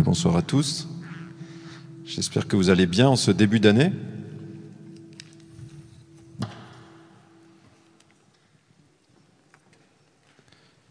bonsoir 0.00 0.36
à 0.36 0.42
tous. 0.42 0.88
J'espère 2.06 2.48
que 2.48 2.56
vous 2.56 2.70
allez 2.70 2.86
bien 2.86 3.08
en 3.08 3.16
ce 3.16 3.30
début 3.30 3.60
d'année. 3.60 3.92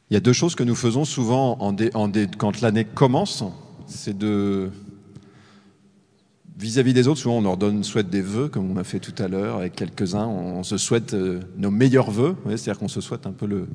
Il 0.10 0.14
y 0.14 0.18
a 0.18 0.20
deux 0.20 0.34
choses 0.34 0.56
que 0.56 0.64
nous 0.64 0.76
faisons 0.76 1.06
souvent 1.06 1.58
en 1.62 1.76
quand 2.38 2.62
l'année 2.62 2.86
commence, 2.86 3.44
c'est 3.88 4.18
de 4.18 4.70
vis-à-vis 6.58 6.94
des 6.94 7.08
autres, 7.08 7.22
souvent 7.22 7.40
on 7.40 7.42
leur 7.42 7.58
donne, 7.58 7.84
souhaite 7.84 8.10
des 8.10 8.22
vœux, 8.22 8.50
comme 8.50 8.70
on 8.70 8.78
a 8.78 8.84
fait 8.84 9.00
tout 9.00 9.16
à 9.24 9.28
l'heure 9.28 9.58
avec 9.58 9.74
quelques-uns. 9.74 10.28
On, 10.28 10.64
se 10.64 10.78
souhaite 10.78 11.16
euh, 11.16 11.40
nos 11.58 11.72
meilleurs 11.72 12.12
vœux, 12.12 12.36
c'est-à-dire 12.46 12.78
qu'on 12.78 12.88
se 12.88 13.02
souhaite 13.02 13.26
un 13.26 13.32
peu 13.32 13.48
le, 13.48 13.68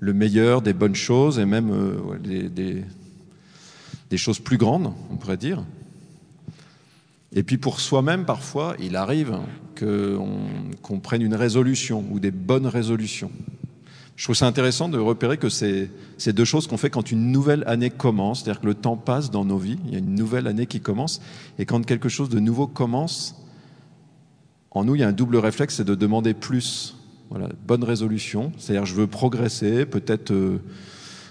le, 0.00 0.12
meilleur, 0.12 0.60
des 0.60 0.74
bonnes 0.74 0.96
choses 0.96 1.38
et 1.38 1.46
même 1.46 1.70
euh, 1.70 2.18
des 2.50 2.84
choses 4.16 4.38
plus 4.38 4.56
grandes, 4.56 4.92
on 5.10 5.16
pourrait 5.16 5.36
dire. 5.36 5.64
Et 7.32 7.42
puis 7.42 7.58
pour 7.58 7.80
soi-même, 7.80 8.24
parfois, 8.24 8.74
il 8.80 8.96
arrive 8.96 9.38
qu'on 9.78 11.00
prenne 11.00 11.22
une 11.22 11.34
résolution 11.34 12.04
ou 12.10 12.20
des 12.20 12.30
bonnes 12.30 12.66
résolutions. 12.66 13.30
Je 14.16 14.24
trouve 14.24 14.34
ça 14.34 14.46
intéressant 14.46 14.88
de 14.88 14.98
repérer 14.98 15.36
que 15.36 15.48
c'est 15.48 15.90
ces 16.16 16.32
deux 16.32 16.44
choses 16.44 16.66
qu'on 16.66 16.76
fait 16.76 16.90
quand 16.90 17.12
une 17.12 17.30
nouvelle 17.30 17.62
année 17.66 17.90
commence, 17.90 18.42
c'est-à-dire 18.42 18.60
que 18.60 18.66
le 18.66 18.74
temps 18.74 18.96
passe 18.96 19.30
dans 19.30 19.44
nos 19.44 19.58
vies, 19.58 19.78
il 19.86 19.92
y 19.92 19.94
a 19.94 20.00
une 20.00 20.14
nouvelle 20.14 20.48
année 20.48 20.66
qui 20.66 20.80
commence, 20.80 21.20
et 21.58 21.66
quand 21.66 21.84
quelque 21.86 22.08
chose 22.08 22.28
de 22.28 22.40
nouveau 22.40 22.66
commence, 22.66 23.36
en 24.72 24.84
nous, 24.84 24.96
il 24.96 25.00
y 25.00 25.04
a 25.04 25.08
un 25.08 25.12
double 25.12 25.36
réflexe, 25.36 25.76
c'est 25.76 25.84
de 25.84 25.94
demander 25.94 26.34
plus. 26.34 26.96
Voilà, 27.30 27.48
bonne 27.66 27.84
résolution, 27.84 28.52
c'est-à-dire 28.58 28.86
je 28.86 28.94
veux 28.94 29.06
progresser, 29.06 29.86
peut-être... 29.86 30.32
Euh, 30.32 30.62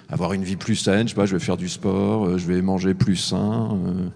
avoir 0.10 0.34
une 0.34 0.44
vie 0.44 0.56
plus 0.56 0.76
saine, 0.76 1.08
je 1.08 1.14
sais 1.14 1.16
pas, 1.16 1.26
je 1.26 1.36
vais 1.36 1.44
faire 1.44 1.58
du 1.58 1.70
sport, 1.70 2.26
euh, 2.26 2.38
je 2.38 2.48
vais 2.48 2.62
manger 2.62 2.94
plus 2.94 3.16
sain. 3.16 3.78
Euh, 3.86 4.10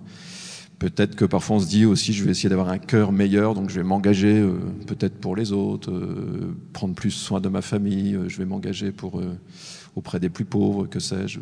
peut-être 0.79 1.15
que 1.15 1.25
parfois 1.25 1.57
on 1.57 1.59
se 1.59 1.67
dit 1.67 1.85
aussi, 1.85 2.13
je 2.13 2.23
vais 2.23 2.31
essayer 2.31 2.49
d'avoir 2.49 2.69
un 2.69 2.77
cœur 2.77 3.11
meilleur, 3.11 3.53
donc 3.53 3.69
je 3.69 3.75
vais 3.75 3.83
m'engager 3.83 4.39
euh, 4.39 4.53
peut-être 4.87 5.15
pour 5.19 5.35
les 5.35 5.51
autres, 5.51 5.91
prendre 6.73 6.95
plus 6.95 7.11
soin 7.11 7.41
de 7.41 7.49
ma 7.49 7.61
famille, 7.61 8.17
je 8.27 8.37
vais 8.37 8.45
m'engager 8.45 8.91
pour 8.91 9.21
auprès 9.95 10.19
des 10.19 10.29
plus 10.29 10.45
pauvres, 10.45 10.87
que 10.87 10.99
sais-je. 10.99 11.39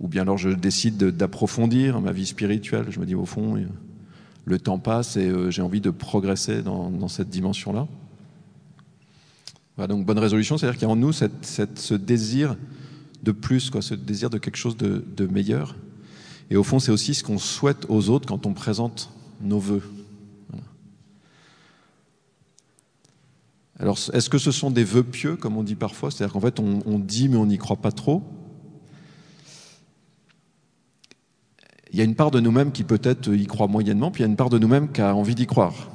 Ou 0.00 0.08
bien 0.08 0.22
alors 0.22 0.38
je 0.38 0.50
décide 0.50 0.96
d'approfondir 0.96 2.00
ma 2.00 2.12
vie 2.12 2.26
spirituelle. 2.26 2.86
Je 2.90 2.98
me 2.98 3.06
dis 3.06 3.14
au 3.14 3.24
fond, 3.24 3.56
le 4.44 4.58
temps 4.58 4.78
passe 4.78 5.16
et 5.16 5.32
j'ai 5.50 5.62
envie 5.62 5.80
de 5.80 5.90
progresser 5.90 6.62
dans, 6.62 7.08
cette 7.08 7.30
dimension-là. 7.30 7.86
Voilà, 9.76 9.88
donc 9.88 10.04
bonne 10.04 10.18
résolution, 10.18 10.58
c'est-à-dire 10.58 10.78
qu'il 10.78 10.86
y 10.86 10.90
a 10.90 10.92
en 10.92 10.96
nous 10.96 11.12
ce 11.12 11.94
désir 11.94 12.56
de 13.24 13.32
plus, 13.32 13.70
quoi, 13.70 13.82
ce 13.82 13.94
désir 13.94 14.30
de 14.30 14.38
quelque 14.38 14.56
chose 14.56 14.76
de, 14.76 15.26
meilleur. 15.26 15.74
Et 16.50 16.56
au 16.56 16.62
fond, 16.62 16.78
c'est 16.78 16.92
aussi 16.92 17.14
ce 17.14 17.24
qu'on 17.24 17.38
souhaite 17.38 17.86
aux 17.88 18.10
autres 18.10 18.28
quand 18.28 18.46
on 18.46 18.52
présente 18.52 19.10
nos 19.40 19.58
voeux. 19.58 19.82
Alors, 23.80 23.98
est-ce 24.12 24.30
que 24.30 24.38
ce 24.38 24.52
sont 24.52 24.70
des 24.70 24.84
vœux 24.84 25.02
pieux, 25.02 25.34
comme 25.36 25.56
on 25.56 25.64
dit 25.64 25.74
parfois? 25.74 26.10
C'est-à-dire 26.10 26.32
qu'en 26.32 26.40
fait, 26.40 26.60
on, 26.60 26.98
dit, 26.98 27.28
mais 27.28 27.36
on 27.36 27.46
n'y 27.46 27.58
croit 27.58 27.76
pas 27.76 27.90
trop 27.90 28.22
Il 31.92 31.98
y 31.98 32.00
a 32.00 32.04
une 32.04 32.14
part 32.14 32.30
de 32.30 32.40
nous-mêmes 32.40 32.72
qui 32.72 32.82
peut-être 32.82 33.32
y 33.32 33.46
croit 33.46 33.68
moyennement, 33.68 34.10
puis 34.10 34.22
il 34.22 34.26
y 34.26 34.28
a 34.28 34.30
une 34.30 34.36
part 34.36 34.50
de 34.50 34.58
nous-mêmes 34.58 34.90
qui 34.90 35.00
a 35.00 35.14
envie 35.14 35.34
d'y 35.34 35.46
croire. 35.46 35.90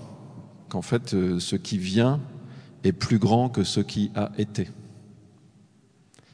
Qu'en 0.69 0.81
fait, 0.81 1.13
euh, 1.13 1.39
ce 1.39 1.55
qui 1.55 1.77
vient 1.77 2.19
est 2.83 2.91
plus 2.91 3.17
grand 3.17 3.49
que 3.49 3.63
ce 3.63 3.79
qui 3.81 4.11
a 4.15 4.31
été. 4.37 4.69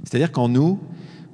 C'est-à-dire 0.03 0.31
qu'en 0.31 0.49
nous, 0.49 0.79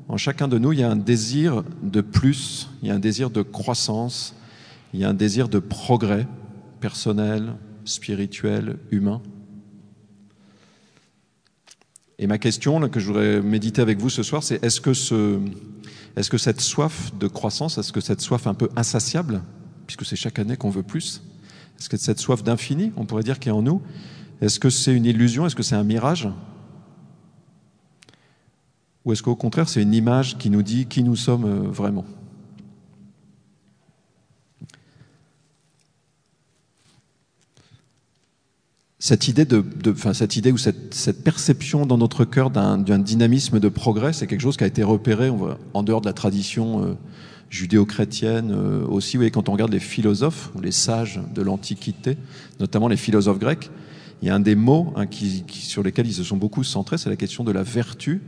en 0.07 0.17
chacun 0.17 0.47
de 0.47 0.57
nous, 0.57 0.73
il 0.73 0.79
y 0.79 0.83
a 0.83 0.91
un 0.91 0.95
désir 0.95 1.63
de 1.83 2.01
plus, 2.01 2.69
il 2.81 2.89
y 2.89 2.91
a 2.91 2.95
un 2.95 2.99
désir 2.99 3.29
de 3.29 3.41
croissance, 3.41 4.35
il 4.93 4.99
y 4.99 5.05
a 5.05 5.09
un 5.09 5.13
désir 5.13 5.47
de 5.49 5.59
progrès 5.59 6.27
personnel, 6.79 7.53
spirituel, 7.85 8.77
humain. 8.91 9.21
Et 12.19 12.27
ma 12.27 12.37
question 12.37 12.87
que 12.89 12.99
je 12.99 13.07
voudrais 13.07 13.41
méditer 13.41 13.81
avec 13.81 13.99
vous 13.99 14.09
ce 14.09 14.21
soir, 14.21 14.43
c'est 14.43 14.63
est-ce 14.63 14.81
que, 14.81 14.93
ce, 14.93 15.39
est-ce 16.15 16.29
que 16.29 16.37
cette 16.37 16.61
soif 16.61 17.11
de 17.17 17.27
croissance, 17.27 17.77
est-ce 17.77 17.91
que 17.91 18.01
cette 18.01 18.21
soif 18.21 18.47
un 18.47 18.53
peu 18.53 18.69
insatiable, 18.75 19.41
puisque 19.87 20.05
c'est 20.05 20.15
chaque 20.15 20.39
année 20.39 20.55
qu'on 20.55 20.69
veut 20.69 20.83
plus, 20.83 21.23
est-ce 21.79 21.89
que 21.89 21.97
cette 21.97 22.19
soif 22.19 22.43
d'infini, 22.43 22.91
on 22.95 23.05
pourrait 23.05 23.23
dire, 23.23 23.39
qui 23.39 23.49
est 23.49 23.53
en 23.53 23.63
nous, 23.63 23.81
est-ce 24.41 24.59
que 24.59 24.69
c'est 24.69 24.93
une 24.93 25.05
illusion, 25.05 25.45
est-ce 25.45 25.55
que 25.55 25.63
c'est 25.63 25.75
un 25.75 25.83
mirage? 25.83 26.29
Ou 29.05 29.13
est-ce 29.13 29.23
qu'au 29.23 29.35
contraire, 29.35 29.67
c'est 29.67 29.81
une 29.81 29.93
image 29.93 30.37
qui 30.37 30.49
nous 30.49 30.61
dit 30.61 30.85
qui 30.85 31.03
nous 31.03 31.15
sommes 31.15 31.45
euh, 31.45 31.69
vraiment? 31.69 32.05
Cette 38.99 39.27
idée, 39.27 39.45
de, 39.45 39.65
enfin, 39.87 40.13
cette 40.13 40.35
idée 40.35 40.51
ou 40.51 40.59
cette, 40.59 41.23
perception 41.23 41.87
dans 41.87 41.97
notre 41.97 42.23
cœur 42.23 42.51
d'un 42.51 42.77
dynamisme 42.77 43.59
de 43.59 43.67
progrès, 43.67 44.13
c'est 44.13 44.27
quelque 44.27 44.41
chose 44.41 44.57
qui 44.57 44.63
a 44.63 44.67
été 44.67 44.83
repéré 44.83 45.31
en 45.73 45.81
dehors 45.81 46.01
de 46.01 46.05
la 46.05 46.13
tradition 46.13 46.85
euh, 46.85 46.93
judéo-chrétienne 47.49 48.51
euh, 48.51 48.85
aussi. 48.85 49.17
Vous 49.17 49.21
voyez, 49.21 49.31
quand 49.31 49.49
on 49.49 49.53
regarde 49.53 49.71
les 49.71 49.79
philosophes 49.79 50.51
ou 50.55 50.61
les 50.61 50.71
sages 50.71 51.19
de 51.33 51.41
l'Antiquité, 51.41 52.15
notamment 52.59 52.87
les 52.87 52.95
philosophes 52.95 53.39
grecs, 53.39 53.71
il 54.21 54.27
y 54.27 54.29
a 54.29 54.35
un 54.35 54.39
des 54.39 54.53
mots 54.53 54.93
hein, 54.95 55.05
sur 55.49 55.81
lesquels 55.81 56.05
ils 56.05 56.13
se 56.13 56.23
sont 56.23 56.37
beaucoup 56.37 56.63
centrés, 56.63 56.99
c'est 56.99 57.09
la 57.09 57.15
question 57.15 57.43
de 57.43 57.51
la 57.51 57.63
vertu 57.63 58.21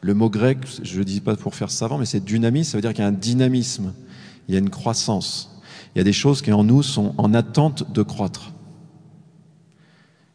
le 0.00 0.14
mot 0.14 0.30
grec, 0.30 0.58
je 0.82 0.98
ne 0.98 1.04
dis 1.04 1.20
pas 1.20 1.36
pour 1.36 1.54
faire 1.54 1.70
savant, 1.70 1.98
mais 1.98 2.06
c'est 2.06 2.24
dynamisme, 2.24 2.72
ça 2.72 2.78
veut 2.78 2.82
dire 2.82 2.92
qu'il 2.92 3.02
y 3.02 3.04
a 3.04 3.08
un 3.08 3.12
dynamisme, 3.12 3.92
il 4.48 4.54
y 4.54 4.56
a 4.56 4.60
une 4.60 4.70
croissance. 4.70 5.60
Il 5.94 5.98
y 5.98 6.00
a 6.00 6.04
des 6.04 6.12
choses 6.12 6.42
qui 6.42 6.52
en 6.52 6.64
nous 6.64 6.82
sont 6.82 7.14
en 7.18 7.34
attente 7.34 7.92
de 7.92 8.02
croître. 8.02 8.52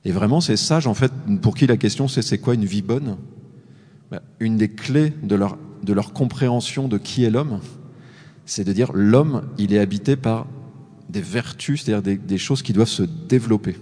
Et 0.04 0.12
vraiment, 0.12 0.42
ces 0.42 0.58
sages, 0.58 0.86
en 0.86 0.94
fait, 0.94 1.12
pour 1.42 1.56
qui 1.56 1.66
la 1.66 1.78
question 1.78 2.08
c'est 2.08 2.22
c'est 2.22 2.38
quoi 2.38 2.54
une 2.54 2.66
vie 2.66 2.84
bonne? 2.84 3.18
Ben, 4.12 4.20
Une 4.40 4.58
des 4.58 4.70
clés 4.70 5.14
de 5.24 5.36
leur, 5.36 6.14
compréhension 6.14 6.88
de 6.88 6.98
qui 6.98 7.24
est 7.24 7.32
l'homme, 7.32 7.60
c'est 8.46 8.64
de 8.64 8.74
dire 8.74 8.92
l'homme, 8.94 9.50
il 9.58 9.74
est 9.74 9.80
habité 9.80 10.16
par 10.16 10.46
des 11.10 11.22
vertus, 11.22 11.84
c'est-à-dire 11.84 12.18
des 12.18 12.38
choses 12.38 12.62
qui 12.62 12.74
doivent 12.74 12.88
se 12.88 13.04
développer. 13.04 13.76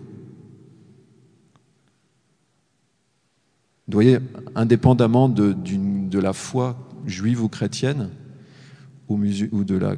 Vous 3.87 3.93
voyez, 3.93 4.19
indépendamment 4.55 5.27
de, 5.27 6.19
la 6.19 6.33
foi 6.33 6.77
juive 7.05 7.43
ou 7.43 7.49
chrétienne, 7.49 8.09
ou, 9.09 9.17
de 9.17 9.75
la 9.75 9.95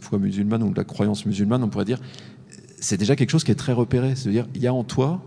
foi 0.00 0.18
musulmane 0.18 0.62
ou 0.62 0.70
de 0.70 0.76
la 0.76 0.84
croyance 0.84 1.26
musulmane, 1.26 1.62
on 1.62 1.68
pourrait 1.68 1.84
dire, 1.84 2.00
c'est 2.80 2.96
déjà 2.96 3.16
quelque 3.16 3.30
chose 3.30 3.44
qui 3.44 3.50
est 3.50 3.56
très 3.56 3.72
repéré. 3.72 4.16
C'est-à-dire, 4.16 4.46
il 4.54 4.62
y 4.62 4.66
a 4.66 4.72
en 4.72 4.84
toi 4.84 5.22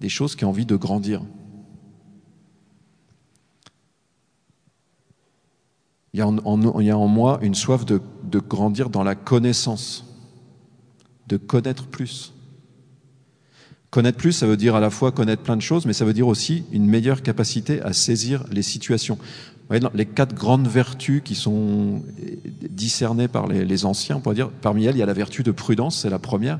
des 0.00 0.08
choses 0.08 0.34
qui 0.34 0.44
ont 0.44 0.48
envie 0.48 0.66
de 0.66 0.76
grandir. 0.76 1.22
Il 6.14 6.18
y 6.18 6.22
a 6.22 6.28
en, 6.28 7.08
moi 7.08 7.38
une 7.42 7.54
soif 7.54 7.84
de 7.84 8.00
grandir 8.38 8.88
dans 8.88 9.02
la 9.02 9.14
connaissance, 9.14 10.04
de 11.26 11.36
connaître 11.36 11.86
plus. 11.86 12.33
Connaître 13.94 14.18
plus, 14.18 14.32
ça 14.32 14.48
veut 14.48 14.56
dire 14.56 14.74
à 14.74 14.80
la 14.80 14.90
fois 14.90 15.12
connaître 15.12 15.44
plein 15.44 15.56
de 15.56 15.62
choses, 15.62 15.86
mais 15.86 15.92
ça 15.92 16.04
veut 16.04 16.12
dire 16.12 16.26
aussi 16.26 16.64
une 16.72 16.84
meilleure 16.84 17.22
capacité 17.22 17.80
à 17.82 17.92
saisir 17.92 18.42
les 18.50 18.62
situations. 18.62 19.18
les 19.70 20.04
quatre 20.04 20.34
grandes 20.34 20.66
vertus 20.66 21.22
qui 21.24 21.36
sont 21.36 22.02
discernées 22.68 23.28
par 23.28 23.46
les, 23.46 23.84
anciens, 23.84 24.20
on 24.26 24.32
dire, 24.32 24.50
parmi 24.50 24.84
elles, 24.84 24.96
il 24.96 24.98
y 24.98 25.02
a 25.04 25.06
la 25.06 25.12
vertu 25.12 25.44
de 25.44 25.52
prudence, 25.52 26.00
c'est 26.00 26.10
la 26.10 26.18
première. 26.18 26.58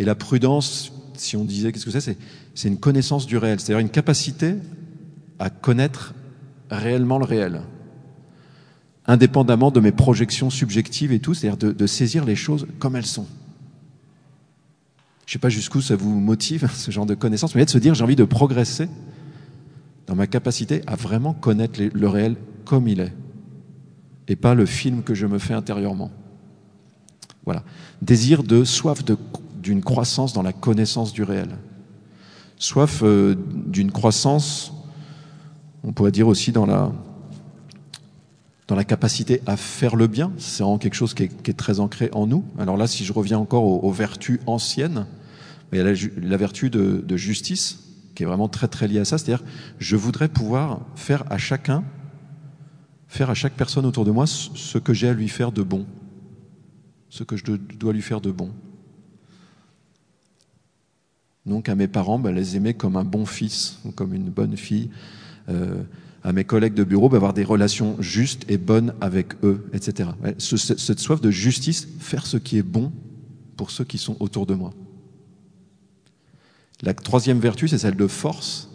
Et 0.00 0.04
la 0.04 0.16
prudence, 0.16 0.92
si 1.14 1.36
on 1.36 1.44
disait 1.44 1.70
qu'est-ce 1.70 1.84
que 1.84 2.00
c'est, 2.00 2.18
c'est 2.56 2.66
une 2.66 2.80
connaissance 2.80 3.26
du 3.26 3.36
réel, 3.36 3.60
c'est-à-dire 3.60 3.78
une 3.78 3.88
capacité 3.88 4.56
à 5.38 5.50
connaître 5.50 6.14
réellement 6.68 7.20
le 7.20 7.26
réel, 7.26 7.62
indépendamment 9.06 9.70
de 9.70 9.78
mes 9.78 9.92
projections 9.92 10.50
subjectives 10.50 11.12
et 11.12 11.20
tout, 11.20 11.34
c'est-à-dire 11.34 11.74
de 11.74 11.86
saisir 11.86 12.24
les 12.24 12.34
choses 12.34 12.66
comme 12.80 12.96
elles 12.96 13.06
sont. 13.06 13.28
Je 15.32 15.38
ne 15.38 15.40
sais 15.40 15.44
pas 15.44 15.48
jusqu'où 15.48 15.80
ça 15.80 15.96
vous 15.96 16.20
motive, 16.20 16.68
ce 16.74 16.90
genre 16.90 17.06
de 17.06 17.14
connaissance, 17.14 17.54
mais 17.54 17.64
de 17.64 17.70
se 17.70 17.78
dire 17.78 17.94
j'ai 17.94 18.04
envie 18.04 18.16
de 18.16 18.24
progresser 18.24 18.90
dans 20.06 20.14
ma 20.14 20.26
capacité 20.26 20.82
à 20.86 20.94
vraiment 20.94 21.32
connaître 21.32 21.80
le 21.80 22.06
réel 22.06 22.36
comme 22.66 22.86
il 22.86 23.00
est, 23.00 23.14
et 24.28 24.36
pas 24.36 24.52
le 24.52 24.66
film 24.66 25.02
que 25.02 25.14
je 25.14 25.26
me 25.26 25.38
fais 25.38 25.54
intérieurement. 25.54 26.10
Voilà. 27.46 27.64
Désir 28.02 28.42
de 28.42 28.62
soif 28.62 29.02
d'une 29.62 29.80
croissance 29.82 30.34
dans 30.34 30.42
la 30.42 30.52
connaissance 30.52 31.14
du 31.14 31.22
réel. 31.22 31.56
Soif 32.58 33.00
euh, 33.02 33.34
d'une 33.54 33.90
croissance, 33.90 34.74
on 35.82 35.94
pourrait 35.94 36.12
dire 36.12 36.28
aussi 36.28 36.52
dans 36.52 36.66
la, 36.66 36.92
dans 38.68 38.76
la 38.76 38.84
capacité 38.84 39.40
à 39.46 39.56
faire 39.56 39.96
le 39.96 40.08
bien. 40.08 40.30
C'est 40.36 40.62
vraiment 40.62 40.76
quelque 40.76 40.92
chose 40.92 41.14
qui 41.14 41.22
est, 41.22 41.56
très 41.56 41.80
ancré 41.80 42.10
en 42.12 42.26
nous. 42.26 42.44
Alors 42.58 42.76
là, 42.76 42.86
si 42.86 43.06
je 43.06 43.14
reviens 43.14 43.38
encore 43.38 43.64
aux, 43.82 43.92
vertus 43.92 44.38
anciennes, 44.44 45.06
il 45.72 45.78
y 45.78 45.80
a 45.80 45.84
la, 46.20 46.36
vertu 46.36 46.70
de, 46.70 47.16
justice 47.16 47.80
qui 48.14 48.22
est 48.22 48.26
vraiment 48.26 48.48
très 48.48 48.68
très 48.68 48.88
liée 48.88 48.98
à 48.98 49.04
ça. 49.04 49.18
C'est-à-dire, 49.18 49.44
je 49.78 49.96
voudrais 49.96 50.28
pouvoir 50.28 50.86
faire 50.96 51.24
à 51.30 51.38
chacun 51.38 51.84
faire 53.08 53.28
à 53.28 53.34
chaque 53.34 53.52
personne 53.52 53.84
autour 53.84 54.06
de 54.06 54.10
moi 54.10 54.26
ce 54.26 54.78
que 54.78 54.94
j'ai 54.94 55.08
à 55.08 55.12
lui 55.12 55.28
faire 55.28 55.52
de 55.52 55.62
bon, 55.62 55.84
ce 57.10 57.24
que 57.24 57.36
je 57.36 57.44
dois 57.44 57.92
lui 57.92 58.00
faire 58.00 58.22
de 58.22 58.30
bon. 58.30 58.50
Donc 61.44 61.68
à 61.68 61.74
mes 61.74 61.88
parents, 61.88 62.18
ben, 62.18 62.34
les 62.34 62.56
aimer 62.56 62.72
comme 62.72 62.96
un 62.96 63.04
bon 63.04 63.26
fils 63.26 63.78
ou 63.84 63.90
comme 63.90 64.14
une 64.14 64.30
bonne 64.30 64.56
fille. 64.56 64.90
Euh, 65.48 65.82
à 66.24 66.32
mes 66.32 66.44
collègues 66.44 66.74
de 66.74 66.84
bureau, 66.84 67.08
ben, 67.08 67.16
avoir 67.16 67.34
des 67.34 67.44
relations 67.44 68.00
justes 68.00 68.48
et 68.48 68.56
bonnes 68.56 68.94
avec 69.00 69.34
eux, 69.42 69.66
etc. 69.74 70.10
cette 70.38 71.00
soif 71.00 71.20
de 71.20 71.30
justice, 71.30 71.88
faire 71.98 72.26
ce 72.26 72.36
qui 72.36 72.58
est 72.58 72.62
bon 72.62 72.92
pour 73.56 73.70
ceux 73.70 73.84
qui 73.84 73.98
sont 73.98 74.16
autour 74.20 74.46
de 74.46 74.54
moi. 74.54 74.72
La 76.82 76.94
troisième 76.94 77.38
vertu, 77.38 77.68
c'est 77.68 77.78
celle 77.78 77.96
de 77.96 78.06
force. 78.06 78.68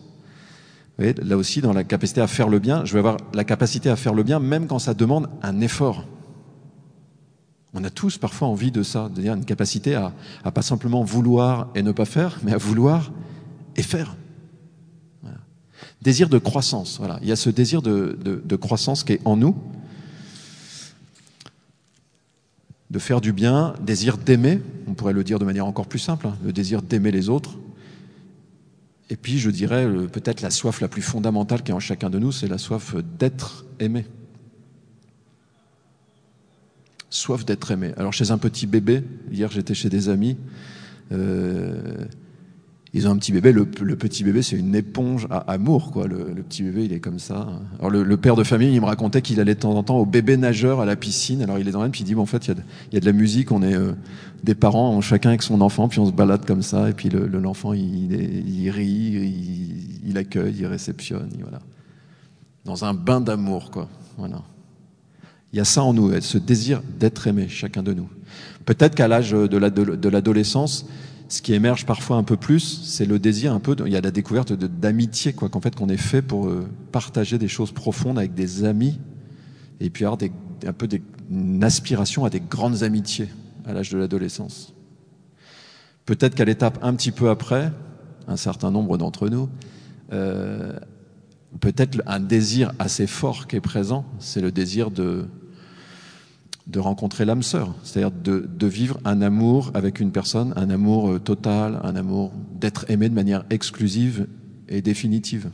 là 0.98 1.38
aussi, 1.38 1.62
dans 1.62 1.74
la 1.74 1.84
capacité 1.84 2.22
à 2.22 2.28
faire 2.28 2.48
le 2.48 2.60
bien, 2.60 2.86
je 2.86 2.94
vais 2.94 3.00
avoir 3.00 3.18
la 3.34 3.44
capacité 3.44 3.90
à 3.90 3.96
faire 3.96 4.14
le 4.14 4.24
bien 4.24 4.40
même 4.40 4.68
quand 4.68 4.80
ça 4.80 4.94
demande 4.94 5.30
un 5.42 5.60
effort. 5.62 6.06
On 7.74 7.84
a 7.84 7.90
tous 7.90 8.18
parfois 8.18 8.48
envie 8.48 8.72
de 8.72 8.82
ça, 8.82 9.10
de 9.10 9.22
dire 9.22 9.34
une 9.34 9.46
capacité 9.46 9.94
à, 9.96 10.14
à 10.44 10.52
pas 10.52 10.62
simplement 10.62 11.04
vouloir 11.04 11.68
et 11.76 11.84
ne 11.84 11.92
pas 11.92 12.06
faire, 12.06 12.40
mais 12.44 12.54
à 12.54 12.58
vouloir 12.58 13.12
et 13.76 13.84
faire. 13.84 14.16
Désir 16.02 16.30
de 16.30 16.38
croissance, 16.38 16.98
voilà. 17.00 17.20
Il 17.22 17.28
y 17.28 17.32
a 17.32 17.36
ce 17.36 17.50
désir 17.50 17.82
de, 17.82 18.18
de, 18.24 18.56
croissance 18.56 19.04
qui 19.04 19.14
est 19.14 19.22
en 19.26 19.36
nous, 19.36 19.56
de 22.92 23.00
faire 23.00 23.20
du 23.20 23.34
bien, 23.34 23.74
désir 23.82 24.18
d'aimer, 24.18 24.62
on 24.88 24.94
pourrait 24.94 25.14
le 25.14 25.24
dire 25.24 25.40
de 25.40 25.46
manière 25.46 25.66
encore 25.66 25.88
plus 25.88 26.00
simple, 26.00 26.28
hein, 26.28 26.38
le 26.44 26.54
désir 26.54 26.82
d'aimer 26.82 27.12
les 27.12 27.30
autres. 27.30 27.58
Et 29.10 29.16
puis, 29.16 29.40
je 29.40 29.50
dirais, 29.50 29.88
peut-être 30.12 30.42
la 30.42 30.50
soif 30.50 30.82
la 30.82 30.88
plus 30.88 31.02
fondamentale 31.02 31.64
qui 31.64 31.72
est 31.72 31.74
en 31.74 31.80
chacun 31.80 32.10
de 32.10 32.20
nous, 32.20 32.32
c'est 32.32 32.48
la 32.48 32.58
soif 32.58 32.96
d'être 33.18 33.66
aimé 33.80 34.06
soif 37.10 37.46
d'être 37.46 37.72
aimé. 37.72 37.94
Alors 37.98 38.14
chez 38.14 38.32
un 38.32 38.38
petit 38.38 38.68
bébé, 38.68 39.04
hier 39.32 39.52
j'étais 39.52 39.74
chez 39.74 39.90
des 39.90 40.10
amis, 40.10 40.38
euh, 41.12 42.06
ils 42.98 43.08
ont 43.08 43.12
un 43.12 43.18
petit 43.18 43.32
bébé, 43.32 43.52
le, 43.52 43.66
petit 43.66 44.24
bébé 44.24 44.42
c'est 44.42 44.56
une 44.56 44.74
éponge 44.74 45.28
à 45.30 45.38
amour, 45.52 45.92
quoi. 45.92 46.08
Le, 46.08 46.34
petit 46.42 46.64
bébé 46.64 46.86
il 46.86 46.94
est 46.94 47.00
comme 47.00 47.20
ça. 47.20 47.48
Alors 47.80 47.92
le, 47.92 48.18
père 48.18 48.36
de 48.36 48.44
famille 48.44 48.74
il 48.74 48.82
me 48.82 48.88
racontait 48.88 49.22
qu'il 49.22 49.40
allait 49.40 49.54
de 49.54 49.60
temps 49.60 49.76
en 49.76 49.84
temps 49.84 49.98
au 49.98 50.06
bébé 50.06 50.36
nageur 50.36 50.80
à 50.80 50.86
la 50.86 50.96
piscine, 50.96 51.44
alors 51.44 51.60
il 51.60 51.68
est 51.68 51.72
dans 51.72 51.86
et 51.86 51.90
puis 51.90 52.02
il 52.02 52.06
dit 52.06 52.16
bon, 52.16 52.24
en 52.24 52.26
fait 52.26 52.48
il 52.48 52.56
y, 52.94 52.98
a 52.98 53.00
de, 53.00 53.06
la 53.06 53.12
musique, 53.12 53.52
on 53.52 53.62
est 53.62 53.76
euh, 53.76 53.92
des 54.44 54.56
parents, 54.56 55.00
chacun 55.02 55.30
avec 55.30 55.44
son 55.44 55.62
enfant, 55.62 55.88
puis 55.88 56.00
on 56.00 56.08
se 56.08 56.12
balade 56.12 56.44
comme 56.46 56.64
ça, 56.64 56.90
et 56.90 56.94
puis 56.94 57.10
l'enfant 57.10 57.74
il, 57.74 58.14
il, 58.14 58.70
rit, 58.72 60.02
il, 60.04 60.18
accueille, 60.18 60.56
il 60.58 60.66
réceptionne, 60.66 61.30
voilà. 61.40 61.60
Dans 62.66 62.84
un 62.84 62.96
bain 62.96 63.22
d'amour, 63.22 63.70
quoi. 63.70 63.88
Voilà. 64.18 64.42
Il 65.54 65.58
y 65.58 65.60
a 65.62 65.66
ça 65.66 65.84
en 65.84 65.94
nous, 65.94 66.20
ce 66.20 66.40
désir 66.40 66.82
d'être 67.00 67.28
aimé, 67.28 67.46
chacun 67.48 67.84
de 67.84 67.94
nous. 67.94 68.10
Peut-être 68.66 68.96
qu'à 68.96 69.08
l'âge 69.08 69.32
de 69.32 70.10
l'adolescence, 70.10 70.88
ce 71.30 71.42
qui 71.42 71.54
émerge 71.54 71.86
parfois 71.86 72.18
un 72.18 72.24
peu 72.24 72.38
plus, 72.38 72.82
c'est 72.84 73.06
le 73.06 73.20
désir 73.20 73.54
un 73.54 73.60
peu, 73.60 73.76
il 73.86 73.92
y 73.92 73.98
a 73.98 74.02
la 74.02 74.12
découverte 74.12 74.54
d'amitié, 74.54 75.34
quoi, 75.34 75.50
qu'en 75.50 75.60
fait 75.60 75.76
qu'on 75.76 75.90
est 75.90 75.98
fait 75.98 76.22
pour 76.22 76.48
euh, 76.48 76.68
partager 76.92 77.38
des 77.38 77.48
choses 77.48 77.72
profondes 77.72 78.18
avec 78.18 78.34
des 78.34 78.64
amis, 78.64 79.00
et 79.80 79.90
puis 79.90 80.06
avoir 80.06 80.20
un 80.66 80.74
peu 80.74 80.88
des, 80.88 81.02
une 81.30 81.64
aspiration 81.64 82.26
à 82.26 82.30
des 82.30 82.40
grandes 82.40 82.84
amitiés 82.84 83.28
à 83.66 83.74
l'âge 83.74 83.90
de 83.90 83.98
l'adolescence. 83.98 84.74
Peut-être 86.06 86.36
qu'à 86.36 86.46
l'étape 86.46 86.80
un 86.82 86.94
petit 86.94 87.12
peu 87.12 87.30
après, 87.30 87.72
un 88.28 88.38
certain 88.38 88.72
nombre 88.72 88.98
d'entre 88.98 89.28
nous, 89.28 89.50
euh, 90.14 90.72
peut-être 91.60 92.02
un 92.06 92.22
désir 92.22 92.72
assez 92.80 93.08
fort 93.08 93.48
qui 93.48 93.58
est 93.58 93.62
présent, 93.62 94.06
c'est 94.20 94.42
le 94.42 94.52
désir 94.52 94.92
de, 94.92 95.26
de 96.68 96.80
rencontrer 96.80 97.24
l'âme 97.24 97.44
sœur, 97.44 97.74
c'est-à-dire 97.84 98.12
de, 98.12 98.68
vivre 98.68 99.00
un 99.06 99.22
amour 99.22 99.72
avec 99.74 100.02
une 100.02 100.12
personne, 100.12 100.54
un 100.58 100.70
amour 100.70 101.10
euh, 101.10 101.20
total, 101.20 101.80
un 101.84 101.96
amour 101.96 102.34
d'être 102.60 102.90
aimé 102.90 103.08
de 103.08 103.14
manière 103.14 103.46
exclusive 103.50 104.28
et 104.68 104.82
définitive. 104.82 105.50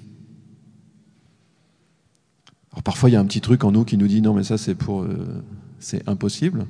Alors 2.71 2.81
parfois 2.81 3.11
il 3.11 3.13
y 3.13 3.15
a 3.15 3.19
un 3.19 3.25
petit 3.25 3.41
truc 3.41 3.63
en 3.63 3.71
nous 3.71 3.85
qui 3.85 3.97
nous 3.97 4.07
dit 4.07 4.23
non 4.23 4.33
mais 4.33 4.43
ça 4.43 4.57
c'est 4.57 4.73
pour 4.73 5.03
euh, 5.03 5.43
c'est 5.77 6.07
impossible, 6.09 6.65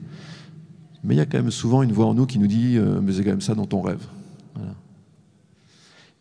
mais 1.06 1.16
il 1.16 1.18
y 1.18 1.22
a 1.22 1.25
quand 1.25 1.38
même 1.38 1.51
souvent 1.51 1.81
une 1.81 1.94
voix 1.94 2.07
en 2.07 2.13
nous 2.13 2.25
qui 2.25 2.38
nous 2.38 2.48
dit 2.48 2.78
euh, 2.78 3.00
mais 3.01 3.13
c'est 3.13 3.24
quand 3.24 3.30
même 3.30 3.42
ça 3.42 3.56
dans 3.56 3.66
ton 3.66 3.81
rêve. 3.81 4.06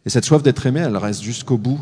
Et 0.05 0.11
cette 0.11 0.25
soif 0.25 0.43
d'être 0.43 0.67
aimé, 0.67 0.81
elle 0.81 0.97
reste 0.97 1.23
jusqu'au 1.23 1.59
bout 1.59 1.81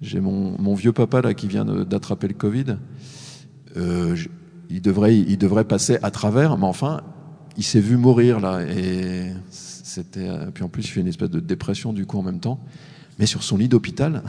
j'ai 0.00 0.18
mon, 0.18 0.74
vieux 0.74 0.92
papa 0.92 1.20
là 1.22 1.32
qui 1.32 1.46
vient 1.46 1.64
d'attraper 1.64 2.26
le 2.26 2.34
Covid. 2.34 2.76
Il, 4.72 4.80
devrait, 5.38 5.64
passer 5.64 5.98
à 6.02 6.10
travers, 6.10 6.56
mais 6.56 6.66
enfin, 6.66 7.02
il 7.56 7.62
s'est 7.62 7.80
vu 7.80 7.96
mourir 7.96 8.40
là. 8.40 8.62
Et 8.62 9.32
c'était, 9.50 10.28
euh, 10.28 10.50
puis 10.52 10.64
en 10.64 10.68
plus, 10.68 10.84
il 10.84 10.88
fait 10.88 11.00
une 11.00 11.08
espèce 11.08 11.30
de 11.30 11.40
dépression 11.40 11.92
du 11.92 12.06
coup 12.06 12.18
en 12.18 12.22
même 12.22 12.40
temps. 12.40 12.58
Mais 13.18 13.26
sur 13.26 13.42
son 13.42 13.58
lit 13.58 13.68
d'hôpital, 13.68 14.22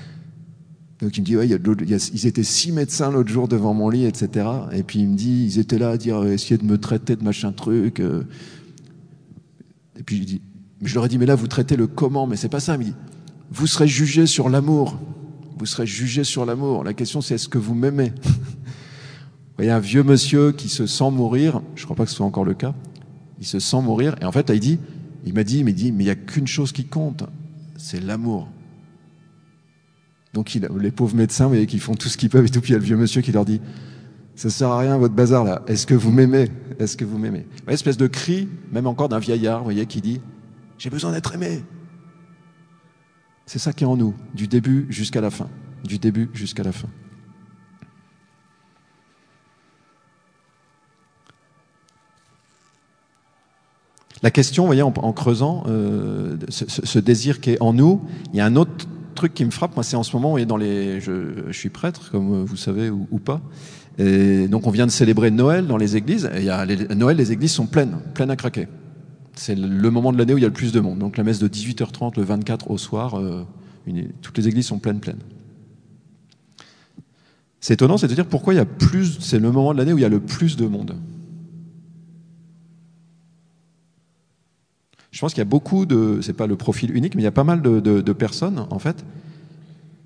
donc 1.00 1.16
il 1.16 1.22
me 1.22 1.24
dit, 1.24 1.32
y 1.32 1.54
a, 1.54 2.10
ils 2.12 2.26
étaient 2.26 2.42
six 2.42 2.72
médecins 2.72 3.10
l'autre 3.10 3.30
jour 3.30 3.48
devant 3.48 3.72
mon 3.72 3.88
lit, 3.88 4.04
etc. 4.04 4.46
Et 4.72 4.82
puis 4.82 5.00
il 5.00 5.08
me 5.08 5.16
dit, 5.16 5.44
ils 5.46 5.58
étaient 5.58 5.78
là 5.78 5.90
à 5.90 5.96
dire, 5.96 6.22
essayer 6.24 6.58
de 6.58 6.64
me 6.64 6.78
traiter 6.78 7.16
de 7.16 7.24
machin 7.24 7.52
truc. 7.52 8.00
Euh. 8.00 8.24
Et 9.98 10.02
puis 10.02 10.18
je 10.18 10.24
dis, 10.24 10.42
je 10.82 10.94
leur 10.94 11.06
ai 11.06 11.08
dit, 11.08 11.16
mais 11.16 11.26
là, 11.26 11.34
vous 11.34 11.48
traitez 11.48 11.76
le 11.76 11.86
comment? 11.86 12.26
Mais 12.26 12.36
c'est 12.36 12.50
pas 12.50 12.60
ça. 12.60 12.74
Il 12.74 12.80
me 12.80 12.84
dit, 12.84 12.94
vous 13.50 13.66
serez 13.66 13.88
jugé 13.88 14.26
sur 14.26 14.50
l'amour. 14.50 14.98
Vous 15.56 15.66
serez 15.66 15.86
jugé 15.86 16.24
sur 16.24 16.44
l'amour. 16.44 16.84
La 16.84 16.92
question, 16.92 17.22
c'est 17.22 17.36
est-ce 17.36 17.48
que 17.48 17.58
vous 17.58 17.74
m'aimez? 17.74 18.12
Vous 19.54 19.58
voyez 19.58 19.70
un 19.70 19.78
vieux 19.78 20.02
monsieur 20.02 20.50
qui 20.50 20.68
se 20.68 20.86
sent 20.86 21.10
mourir. 21.12 21.62
Je 21.76 21.84
crois 21.84 21.94
pas 21.94 22.04
que 22.04 22.10
ce 22.10 22.16
soit 22.16 22.26
encore 22.26 22.44
le 22.44 22.54
cas. 22.54 22.74
Il 23.38 23.46
se 23.46 23.60
sent 23.60 23.80
mourir. 23.82 24.16
Et 24.20 24.24
en 24.24 24.32
fait, 24.32 24.50
il 24.50 24.58
dit, 24.58 24.80
il 25.24 25.32
m'a 25.32 25.44
dit, 25.44 25.62
mais 25.62 25.70
il 25.70 25.92
mais 25.92 26.02
il 26.02 26.06
n'y 26.06 26.10
a 26.10 26.16
qu'une 26.16 26.48
chose 26.48 26.72
qui 26.72 26.84
compte, 26.86 27.22
c'est 27.76 28.00
l'amour. 28.00 28.48
Donc 30.32 30.52
les 30.54 30.90
pauvres 30.90 31.14
médecins, 31.14 31.44
vous 31.44 31.50
voyez, 31.50 31.66
qui 31.66 31.78
font 31.78 31.94
tout 31.94 32.08
ce 32.08 32.16
qu'ils 32.16 32.30
peuvent 32.30 32.44
et 32.44 32.48
tout, 32.48 32.60
puis 32.60 32.70
il 32.70 32.72
y 32.72 32.74
a 32.74 32.78
le 32.78 32.84
vieux 32.84 32.96
monsieur 32.96 33.22
qui 33.22 33.30
leur 33.30 33.44
dit, 33.44 33.60
ça 34.34 34.50
sert 34.50 34.68
à 34.68 34.80
rien 34.80 34.98
votre 34.98 35.14
bazar 35.14 35.44
là. 35.44 35.62
Est-ce 35.68 35.86
que 35.86 35.94
vous 35.94 36.10
m'aimez? 36.10 36.50
Est-ce 36.80 36.96
que 36.96 37.04
vous 37.04 37.18
m'aimez? 37.18 37.46
Une 37.68 37.72
espèce 37.72 37.96
de 37.96 38.08
cri, 38.08 38.48
même 38.72 38.88
encore 38.88 39.08
d'un 39.08 39.20
vieillard, 39.20 39.58
vous 39.58 39.64
voyez, 39.64 39.86
qui 39.86 40.00
dit, 40.00 40.20
j'ai 40.76 40.90
besoin 40.90 41.12
d'être 41.12 41.32
aimé. 41.32 41.62
C'est 43.46 43.60
ça 43.60 43.72
qui 43.72 43.84
est 43.84 43.86
en 43.86 43.96
nous, 43.96 44.14
du 44.34 44.48
début 44.48 44.86
jusqu'à 44.90 45.20
la 45.20 45.30
fin. 45.30 45.48
Du 45.84 45.98
début 45.98 46.28
jusqu'à 46.32 46.64
la 46.64 46.72
fin. 46.72 46.88
La 54.24 54.32
question, 54.32 54.64
vous 54.64 54.68
voyez, 54.68 54.82
en, 54.82 54.90
creusant 55.12 55.62
euh, 55.68 56.36
ce, 56.48 56.98
désir 56.98 57.40
qui 57.40 57.50
est 57.50 57.62
en 57.62 57.72
nous, 57.72 58.00
il 58.32 58.38
y 58.38 58.40
a 58.40 58.46
un 58.46 58.56
autre 58.56 58.88
truc 59.14 59.34
qui 59.34 59.44
me 59.44 59.52
frappe. 59.52 59.76
Moi, 59.76 59.84
c'est 59.84 59.96
en 59.96 60.02
ce 60.02 60.16
moment, 60.16 60.36
dans 60.44 60.56
les, 60.56 61.00
je, 61.00 61.52
suis 61.52 61.68
prêtre, 61.68 62.10
comme 62.10 62.42
vous 62.42 62.56
savez 62.56 62.90
ou, 62.90 63.18
pas. 63.18 63.40
Et 63.98 64.48
donc, 64.48 64.66
on 64.66 64.70
vient 64.70 64.86
de 64.86 64.90
célébrer 64.90 65.30
Noël 65.30 65.66
dans 65.68 65.76
les 65.76 65.96
églises. 65.96 66.28
Et 66.34 66.38
il 66.38 66.44
y 66.46 66.50
a 66.50 66.66
Noël, 66.96 67.16
les 67.16 67.30
églises 67.30 67.52
sont 67.52 67.66
pleines, 67.66 67.98
pleines 68.14 68.30
à 68.30 68.36
craquer 68.36 68.66
c'est 69.36 69.54
le 69.54 69.90
moment 69.90 70.12
de 70.12 70.18
l'année 70.18 70.34
où 70.34 70.38
il 70.38 70.42
y 70.42 70.44
a 70.44 70.48
le 70.48 70.54
plus 70.54 70.72
de 70.72 70.80
monde. 70.80 70.98
Donc 70.98 71.16
la 71.16 71.24
messe 71.24 71.38
de 71.38 71.48
18h30 71.48 72.16
le 72.16 72.22
24 72.22 72.70
au 72.70 72.78
soir, 72.78 73.18
euh, 73.18 73.44
toutes 74.22 74.38
les 74.38 74.48
églises 74.48 74.66
sont 74.66 74.78
pleines, 74.78 75.00
pleines. 75.00 75.18
C'est 77.60 77.74
étonnant, 77.74 77.96
c'est 77.96 78.08
de 78.08 78.14
dire 78.14 78.26
pourquoi 78.26 78.54
il 78.54 78.58
y 78.58 78.60
a 78.60 78.66
plus, 78.66 79.18
c'est 79.20 79.38
le 79.38 79.50
moment 79.50 79.72
de 79.72 79.78
l'année 79.78 79.92
où 79.92 79.98
il 79.98 80.02
y 80.02 80.06
a 80.06 80.10
le 80.10 80.20
plus 80.20 80.56
de 80.56 80.66
monde. 80.66 80.96
Je 85.14 85.20
pense 85.20 85.32
qu'il 85.32 85.40
y 85.40 85.42
a 85.42 85.44
beaucoup 85.44 85.86
de, 85.86 86.18
c'est 86.22 86.32
pas 86.32 86.48
le 86.48 86.56
profil 86.56 86.94
unique, 86.96 87.14
mais 87.14 87.22
il 87.22 87.24
y 87.24 87.28
a 87.28 87.30
pas 87.30 87.44
mal 87.44 87.62
de, 87.62 88.12
personnes, 88.12 88.66
en 88.68 88.80
fait, 88.80 89.04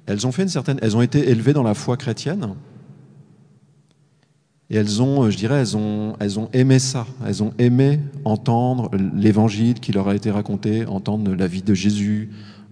elles 0.05 0.27
ont 0.27 0.33
fait 0.33 0.43
une 0.43 0.51
certaine, 0.51 0.79
elles 0.83 0.99
ont 0.99 1.01
été 1.01 1.31
élevées 1.31 1.55
dans 1.55 1.63
la 1.63 1.73
foi 1.73 1.97
chrétienne, 1.97 2.55
et 4.69 4.77
elles 4.77 5.01
ont, 5.01 5.31
je 5.31 5.37
dirais, 5.39 5.61
elles 5.61 5.79
ont, 5.79 6.13
elles 6.21 6.39
ont 6.39 6.51
aimé 6.53 6.79
ça. 6.79 7.07
Elles 7.27 7.43
ont 7.43 7.55
aimé 7.59 8.01
entendre 8.27 8.91
l'évangile 9.15 9.81
qui 9.81 9.93
leur 9.93 10.09
a 10.09 10.15
été 10.15 10.31
raconté, 10.31 10.85
entendre 10.85 11.35
la 11.35 11.47
vie 11.47 11.63
de 11.63 11.73
Jésus, 11.73 12.29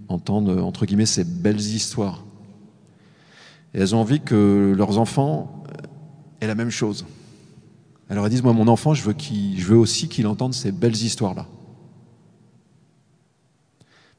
entendre, 0.09 0.63
entre 0.63 0.85
guillemets, 0.85 1.07
ces 1.07 1.25
belles 1.25 1.59
histoires. 1.59 2.27
Et 3.73 3.79
elles 3.79 3.95
ont 3.95 4.01
envie 4.01 4.21
que 4.21 4.75
leurs 4.77 4.99
enfants 4.99 5.63
aient 6.43 6.47
la 6.47 6.55
même 6.55 6.69
chose. 6.69 7.07
Alors 8.11 8.27
elles 8.27 8.31
disent, 8.31 8.43
moi, 8.43 8.53
mon 8.53 8.69
enfant, 8.69 8.93
je 8.93 9.03
veux, 9.03 9.15
je 9.19 9.65
veux 9.65 9.79
aussi 9.79 10.09
qu'il 10.09 10.27
entende 10.27 10.53
ces 10.53 10.71
belles 10.71 10.97
histoires-là. 10.97 11.47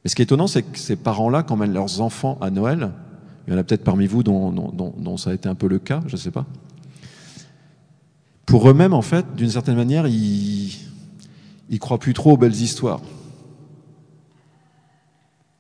Mais 0.08 0.10
ce 0.10 0.16
qui 0.16 0.22
est 0.22 0.24
étonnant, 0.24 0.48
c'est 0.48 0.64
que 0.64 0.80
ces 0.80 0.96
parents-là, 0.96 1.44
quand 1.44 1.58
mènent 1.58 1.74
leurs 1.74 2.00
enfants 2.00 2.38
à 2.40 2.50
Noël, 2.50 2.92
il 3.46 3.54
y 3.54 3.58
en 3.58 3.60
a 3.60 3.64
peut-être 3.66 3.84
parmi 3.84 4.08
vous 4.08 4.24
dont, 4.24 5.18
ça 5.18 5.32
a 5.32 5.34
été 5.34 5.50
un 5.50 5.54
peu 5.54 5.68
le 5.68 5.80
cas, 5.80 6.00
je 6.08 6.14
ne 6.14 6.18
sais 6.18 6.32
pas, 6.32 6.46
pour 8.46 8.70
eux-mêmes, 8.70 8.94
en 8.94 9.02
fait, 9.02 9.26
d'une 9.36 9.50
certaine 9.50 9.76
manière, 9.76 10.08
ils, 10.08 10.72
ils 11.70 11.80
croient 11.80 11.98
plus 11.98 12.14
trop 12.14 12.32
aux 12.32 12.38
belles 12.38 12.56
histoires. 12.56 13.02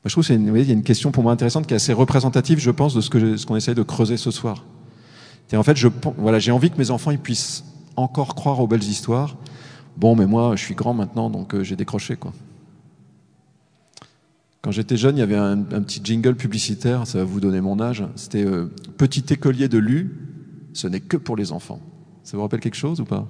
Je 0.06 0.12
trouve 0.12 0.26
qu'il 0.26 0.42
y 0.42 0.72
a 0.72 0.74
une 0.74 0.82
question 0.82 1.12
pour 1.12 1.24
moi 1.24 1.34
intéressante 1.34 1.68
qui 1.68 1.74
est 1.74 1.76
assez 1.76 1.92
représentative, 1.92 2.60
je 2.60 2.72
pense, 2.72 2.94
de 2.94 3.02
ce 3.02 3.10
qu'on 3.10 3.36
ce 3.36 3.58
essaye 3.58 3.76
de 3.76 3.84
creuser 3.84 4.16
ce 4.16 4.32
soir. 4.32 4.64
Et 5.52 5.58
en 5.58 5.64
fait, 5.64 5.76
j'ai 5.76 6.52
envie 6.54 6.72
que 6.72 6.78
mes 6.78 6.90
enfants 6.90 7.14
puissent 7.18 7.66
encore 7.98 8.34
croire 8.34 8.62
aux 8.62 8.68
belles 8.68 8.86
histoires. 8.86 9.36
Bon, 9.98 10.16
mais 10.16 10.26
moi, 10.26 10.56
je 10.56 10.64
suis 10.64 10.74
grand 10.74 10.94
maintenant, 10.94 11.30
donc 11.30 11.54
euh, 11.54 11.66
j'ai 11.66 11.76
décroché, 11.76 12.16
quoi. 12.16 12.32
Quand 14.68 14.74
j'étais 14.74 14.98
jeune, 14.98 15.16
il 15.16 15.20
y 15.20 15.24
avait 15.24 15.38
un, 15.38 15.56
petit 15.62 16.02
jingle 16.04 16.36
publicitaire, 16.36 17.08
ça 17.08 17.20
va 17.20 17.24
vous 17.24 17.40
donner 17.40 17.62
mon 17.62 17.80
âge. 17.80 18.04
C'était 18.18 18.46
euh, 18.46 18.66
Petit 18.98 19.24
écolier 19.30 19.70
de 19.70 19.78
lu, 19.78 20.14
ce 20.74 20.90
n'est 20.90 21.00
que 21.00 21.16
pour 21.16 21.38
les 21.38 21.54
enfants. 21.54 21.80
Ça 22.26 22.36
vous 22.36 22.44
rappelle 22.44 22.60
quelque 22.60 22.76
chose 22.76 23.00
ou 23.00 23.06
pas? 23.06 23.26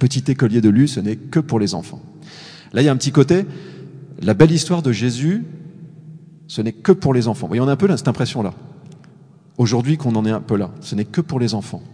Petit 0.00 0.24
écolier 0.26 0.60
de 0.60 0.68
lu, 0.68 0.88
ce 0.88 0.98
n'est 0.98 1.14
que 1.14 1.38
pour 1.38 1.60
les 1.60 1.76
enfants. 1.76 2.02
Là, 2.72 2.82
il 2.82 2.84
y 2.84 2.88
a 2.88 2.92
un 2.92 2.96
petit 2.96 3.12
côté, 3.12 3.46
la 4.20 4.34
belle 4.34 4.50
histoire 4.50 4.82
de 4.82 4.90
Jésus, 4.90 5.44
ce 6.48 6.60
n'est 6.60 6.72
que 6.72 6.90
pour 6.90 7.14
les 7.14 7.28
enfants. 7.28 7.46
Vous 7.46 7.50
voyez, 7.50 7.60
on 7.60 7.68
a 7.68 7.72
un 7.74 7.76
peu 7.76 7.96
cette 7.96 8.08
impression-là. 8.08 8.54
Aujourd'hui, 9.56 9.98
qu'on 9.98 10.16
en 10.16 10.26
est 10.26 10.32
un 10.32 10.40
peu 10.40 10.56
là. 10.56 10.72
Ce 10.80 10.96
n'est 10.96 11.04
que 11.04 11.20
pour 11.20 11.38
les 11.38 11.54
enfants. 11.54 11.84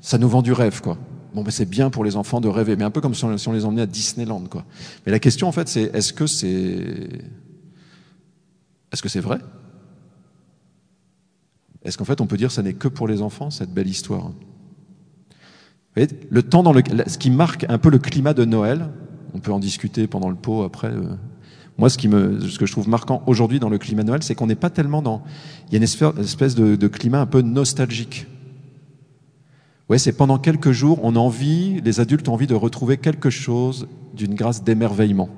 Ça 0.00 0.16
nous 0.16 0.30
vend 0.30 0.40
du 0.40 0.54
rêve, 0.54 0.80
quoi. 0.80 0.96
Bon, 1.34 1.42
ben 1.42 1.50
c'est 1.50 1.68
bien 1.68 1.90
pour 1.90 2.04
les 2.04 2.16
enfants 2.16 2.40
de 2.40 2.46
rêver, 2.46 2.76
mais 2.76 2.84
un 2.84 2.90
peu 2.90 3.00
comme 3.00 3.14
si 3.14 3.24
on, 3.24 3.52
les 3.52 3.64
emmenait 3.64 3.82
à 3.82 3.86
Disneyland, 3.86 4.44
quoi. 4.44 4.64
Mais 5.04 5.10
la 5.10 5.18
question, 5.18 5.48
en 5.48 5.52
fait, 5.52 5.68
c'est 5.68 5.90
est-ce 5.94 6.12
que 6.12 6.28
c'est 6.28 7.08
est-ce 8.92 9.02
que 9.02 9.08
c'est 9.08 9.20
vrai? 9.20 9.40
Est-ce 11.84 11.98
qu'en 11.98 12.04
fait, 12.04 12.20
on 12.20 12.26
peut 12.26 12.36
dire 12.36 12.48
que 12.48 12.54
ça 12.54 12.62
n'est 12.62 12.74
que 12.74 12.86
pour 12.86 13.08
les 13.08 13.20
enfants 13.20 13.50
cette 13.50 13.74
belle 13.74 13.88
histoire? 13.88 14.28
Vous 14.28 14.34
voyez, 15.96 16.08
le 16.30 16.42
temps 16.44 16.62
dans 16.62 16.72
le, 16.72 16.82
ce 17.08 17.18
qui 17.18 17.30
marque 17.30 17.66
un 17.68 17.78
peu 17.78 17.90
le 17.90 17.98
climat 17.98 18.34
de 18.34 18.44
Noël, 18.44 18.90
on 19.34 19.40
peut 19.40 19.52
en 19.52 19.58
discuter 19.58 20.06
pendant 20.06 20.30
le 20.30 20.36
pot 20.36 20.62
après. 20.62 20.92
Euh, 20.92 21.16
moi, 21.76 21.90
ce, 21.90 21.98
qui 21.98 22.06
me, 22.06 22.40
ce 22.40 22.60
que 22.60 22.66
je 22.66 22.72
trouve 22.72 22.88
marquant 22.88 23.24
aujourd'hui 23.26 23.58
dans 23.58 23.68
le 23.68 23.78
climat 23.78 24.02
de 24.02 24.08
Noël, 24.08 24.22
c'est 24.22 24.36
qu'on 24.36 24.46
n'est 24.46 24.54
pas 24.54 24.70
tellement 24.70 25.02
dans. 25.02 25.24
Il 25.66 25.72
y 25.72 25.74
a 25.74 25.78
une 25.78 25.82
espèce 25.82 26.54
de, 26.54 26.76
de 26.76 26.86
climat 26.86 27.20
un 27.20 27.26
peu 27.26 27.42
nostalgique. 27.42 28.28
Ouais, 29.88 29.98
c'est 29.98 30.12
pendant 30.12 30.38
quelques 30.38 30.72
jours, 30.72 30.98
on 31.02 31.14
a 31.14 31.18
envie, 31.18 31.80
les 31.82 32.00
adultes 32.00 32.28
ont 32.28 32.34
envie 32.34 32.46
de 32.46 32.54
retrouver 32.54 32.96
quelque 32.96 33.28
chose 33.28 33.86
d'une 34.14 34.34
grâce 34.34 34.64
d'émerveillement. 34.64 35.28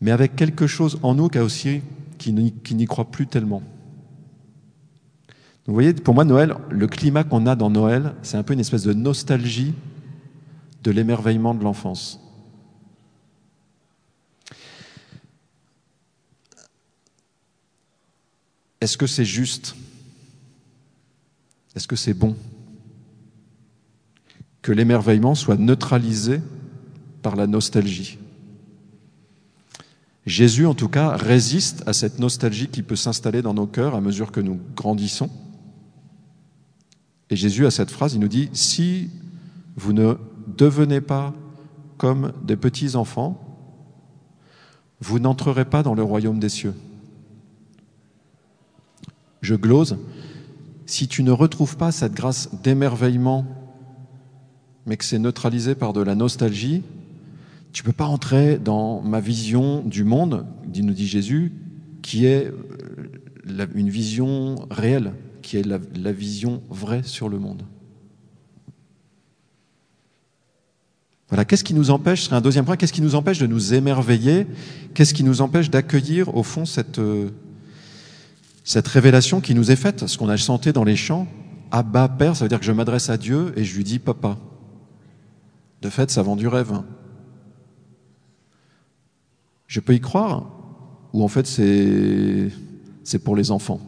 Mais 0.00 0.10
avec 0.10 0.34
quelque 0.34 0.66
chose 0.66 0.98
en 1.02 1.14
nous 1.14 1.28
qui, 1.28 1.38
aussi, 1.38 1.80
qui 2.18 2.32
n'y 2.32 2.86
croit 2.86 3.10
plus 3.10 3.26
tellement. 3.28 3.62
vous 5.66 5.74
voyez, 5.74 5.92
pour 5.92 6.14
moi, 6.14 6.24
Noël, 6.24 6.56
le 6.70 6.86
climat 6.88 7.22
qu'on 7.22 7.46
a 7.46 7.54
dans 7.54 7.70
Noël, 7.70 8.14
c'est 8.22 8.36
un 8.36 8.42
peu 8.42 8.52
une 8.52 8.60
espèce 8.60 8.82
de 8.82 8.92
nostalgie 8.92 9.74
de 10.82 10.90
l'émerveillement 10.90 11.54
de 11.54 11.62
l'enfance. 11.62 12.20
Est-ce 18.80 18.96
que 18.96 19.06
c'est 19.06 19.24
juste? 19.24 19.76
Est-ce 21.74 21.88
que 21.88 21.96
c'est 21.96 22.14
bon 22.14 22.36
que 24.62 24.72
l'émerveillement 24.72 25.34
soit 25.34 25.56
neutralisé 25.56 26.40
par 27.22 27.36
la 27.36 27.46
nostalgie? 27.46 28.18
Jésus, 30.26 30.66
en 30.66 30.74
tout 30.74 30.88
cas, 30.88 31.16
résiste 31.16 31.82
à 31.86 31.92
cette 31.92 32.18
nostalgie 32.18 32.68
qui 32.68 32.82
peut 32.82 32.96
s'installer 32.96 33.40
dans 33.40 33.54
nos 33.54 33.66
cœurs 33.66 33.94
à 33.94 34.00
mesure 34.00 34.30
que 34.30 34.40
nous 34.40 34.60
grandissons. 34.76 35.30
Et 37.30 37.36
Jésus, 37.36 37.66
à 37.66 37.70
cette 37.70 37.90
phrase, 37.90 38.14
il 38.14 38.20
nous 38.20 38.28
dit, 38.28 38.50
si 38.52 39.10
vous 39.76 39.92
ne 39.92 40.14
devenez 40.46 41.00
pas 41.00 41.34
comme 41.96 42.32
des 42.42 42.56
petits 42.56 42.94
enfants, 42.94 43.42
vous 45.00 45.18
n'entrerez 45.18 45.64
pas 45.64 45.82
dans 45.82 45.94
le 45.94 46.02
royaume 46.02 46.38
des 46.38 46.48
cieux. 46.48 46.74
Je 49.40 49.54
glose, 49.54 49.98
si 50.88 51.06
tu 51.06 51.22
ne 51.22 51.30
retrouves 51.30 51.76
pas 51.76 51.92
cette 51.92 52.14
grâce 52.14 52.48
d'émerveillement, 52.62 53.44
mais 54.86 54.96
que 54.96 55.04
c'est 55.04 55.18
neutralisé 55.18 55.74
par 55.74 55.92
de 55.92 56.00
la 56.00 56.14
nostalgie, 56.14 56.82
tu 57.72 57.82
ne 57.82 57.84
peux 57.84 57.92
pas 57.92 58.06
entrer 58.06 58.58
dans 58.58 59.02
ma 59.02 59.20
vision 59.20 59.82
du 59.82 60.02
monde, 60.02 60.46
nous 60.74 60.94
dit 60.94 61.06
Jésus, 61.06 61.52
qui 62.00 62.24
est 62.24 62.46
euh, 62.46 63.66
une 63.74 63.90
vision 63.90 64.66
réelle, 64.70 65.12
qui 65.42 65.58
est 65.58 65.62
la, 65.62 65.78
la 65.94 66.12
vision 66.12 66.62
vraie 66.70 67.02
sur 67.02 67.28
le 67.28 67.38
monde. 67.38 67.64
Voilà, 71.28 71.44
qu'est-ce 71.44 71.64
qui 71.64 71.74
nous 71.74 71.90
empêche, 71.90 72.20
ce 72.20 72.26
serait 72.26 72.36
un 72.36 72.40
deuxième 72.40 72.64
point, 72.64 72.78
qu'est-ce 72.78 72.94
qui 72.94 73.02
nous 73.02 73.14
empêche 73.14 73.38
de 73.38 73.46
nous 73.46 73.74
émerveiller 73.74 74.46
Qu'est-ce 74.94 75.12
qui 75.12 75.22
nous 75.22 75.42
empêche 75.42 75.68
d'accueillir, 75.68 76.34
au 76.34 76.42
fond, 76.42 76.64
cette, 76.64 76.98
euh, 76.98 77.28
cette 78.68 78.86
révélation 78.86 79.40
qui 79.40 79.54
nous 79.54 79.70
est 79.70 79.76
faite, 79.76 80.06
ce 80.06 80.18
qu'on 80.18 80.28
a 80.28 80.36
chanté 80.36 80.74
dans 80.74 80.84
les 80.84 80.94
chants, 80.94 81.26
Abba 81.70 82.06
Père, 82.06 82.36
ça 82.36 82.44
veut 82.44 82.50
dire 82.50 82.60
que 82.60 82.66
je 82.66 82.72
m'adresse 82.72 83.08
à 83.08 83.16
Dieu 83.16 83.54
et 83.56 83.64
je 83.64 83.74
lui 83.74 83.82
dis 83.82 83.98
Papa. 83.98 84.36
De 85.80 85.88
fait, 85.88 86.10
ça 86.10 86.20
vend 86.20 86.36
du 86.36 86.48
rêve. 86.48 86.82
Je 89.68 89.80
peux 89.80 89.94
y 89.94 90.00
croire 90.02 90.50
ou 91.14 91.24
en 91.24 91.28
fait 91.28 91.46
c'est, 91.46 93.18
pour 93.24 93.36
les 93.36 93.50
enfants 93.50 93.80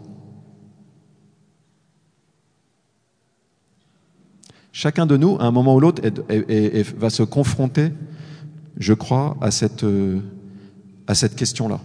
Chacun 4.72 5.04
de 5.04 5.18
nous, 5.18 5.36
à 5.40 5.44
un 5.44 5.50
moment 5.50 5.74
ou 5.74 5.80
l'autre, 5.80 6.00
va 6.96 7.10
se 7.10 7.22
confronter, 7.22 7.92
je 8.78 8.94
crois, 8.94 9.36
à 9.42 9.50
cette, 9.50 9.84
à 11.06 11.14
cette 11.14 11.36
question-là. 11.36 11.80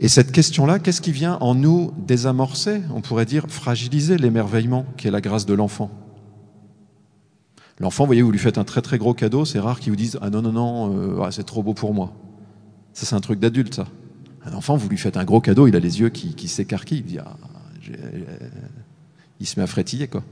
Et 0.00 0.08
cette 0.08 0.30
question-là, 0.30 0.78
qu'est-ce 0.78 1.00
qui 1.00 1.10
vient 1.10 1.38
en 1.40 1.54
nous 1.54 1.92
désamorcer, 1.98 2.82
on 2.94 3.00
pourrait 3.00 3.26
dire 3.26 3.46
fragiliser 3.48 4.16
l'émerveillement 4.16 4.86
qui 4.96 5.08
est 5.08 5.10
la 5.10 5.20
grâce 5.20 5.44
de 5.44 5.54
l'enfant? 5.54 5.90
L'enfant, 7.80 8.04
vous 8.04 8.08
voyez, 8.08 8.22
vous 8.22 8.30
lui 8.30 8.38
faites 8.38 8.58
un 8.58 8.64
très 8.64 8.82
très 8.82 8.98
gros 8.98 9.14
cadeau, 9.14 9.44
c'est 9.44 9.58
rare 9.58 9.80
qu'il 9.80 9.90
vous 9.90 9.96
dise 9.96 10.18
Ah 10.20 10.30
non, 10.30 10.42
non, 10.42 10.52
non, 10.52 11.24
euh, 11.24 11.30
c'est 11.30 11.44
trop 11.44 11.62
beau 11.62 11.74
pour 11.74 11.94
moi. 11.94 12.12
Ça, 12.92 13.06
c'est 13.06 13.14
un 13.14 13.20
truc 13.20 13.38
d'adulte, 13.40 13.74
ça. 13.74 13.86
Un 14.44 14.54
enfant, 14.54 14.76
vous 14.76 14.88
lui 14.88 14.98
faites 14.98 15.16
un 15.16 15.24
gros 15.24 15.40
cadeau, 15.40 15.66
il 15.66 15.76
a 15.76 15.80
les 15.80 16.00
yeux 16.00 16.08
qui, 16.08 16.34
qui 16.34 16.48
s'écarquillent, 16.48 16.98
il 16.98 17.04
dit 17.04 17.18
ah, 17.18 17.36
se 19.44 19.58
met 19.58 19.64
à 19.64 19.66
frétiller, 19.66 20.08
quoi. 20.08 20.22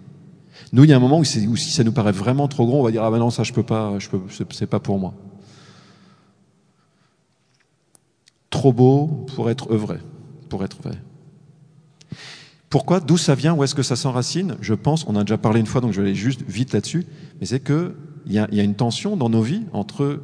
Nous, 0.73 0.85
il 0.85 0.91
y 0.91 0.93
a 0.93 0.97
un 0.97 1.01
moment 1.01 1.19
où, 1.19 1.23
où, 1.23 1.57
si 1.57 1.71
ça 1.71 1.85
nous 1.85 1.93
paraît 1.93 2.13
vraiment 2.13 2.49
trop 2.49 2.67
gros, 2.67 2.81
on 2.81 2.83
va 2.83 2.91
dire 2.91 3.05
Ah 3.05 3.11
ben 3.11 3.19
non, 3.19 3.31
ça, 3.31 3.43
je 3.43 3.53
peux 3.53 3.63
pas, 3.63 3.99
je 3.99 4.09
peux, 4.09 4.21
c'est 4.51 4.67
pas 4.67 4.81
pour 4.81 4.99
moi. 4.99 5.15
Trop 8.51 8.73
beau 8.73 9.27
pour 9.35 9.51
être 9.51 9.75
vrai, 9.75 9.99
pour 10.49 10.65
être 10.65 10.83
vrai. 10.83 10.99
Pourquoi 12.69 13.01
D'où 13.01 13.17
ça 13.17 13.35
vient 13.35 13.55
Où 13.55 13.65
est-ce 13.65 13.75
que 13.75 13.83
ça 13.83 13.97
s'enracine? 13.97 14.57
Je 14.61 14.75
pense, 14.75 15.07
on 15.07 15.17
a 15.17 15.23
déjà 15.23 15.39
parlé 15.39 15.61
une 15.61 15.67
fois, 15.67 15.81
donc 15.81 15.93
je 15.93 16.01
vais 16.01 16.09
aller 16.09 16.17
juste 16.17 16.43
vite 16.47 16.73
là-dessus, 16.73 17.07
mais 17.41 17.47
c'est 17.47 17.61
qu'il 17.61 17.93
y 18.29 18.39
a 18.39 18.63
une 18.63 18.75
tension 18.75 19.17
dans 19.17 19.29
nos 19.29 19.43
vies 19.43 19.63
entre 19.73 20.21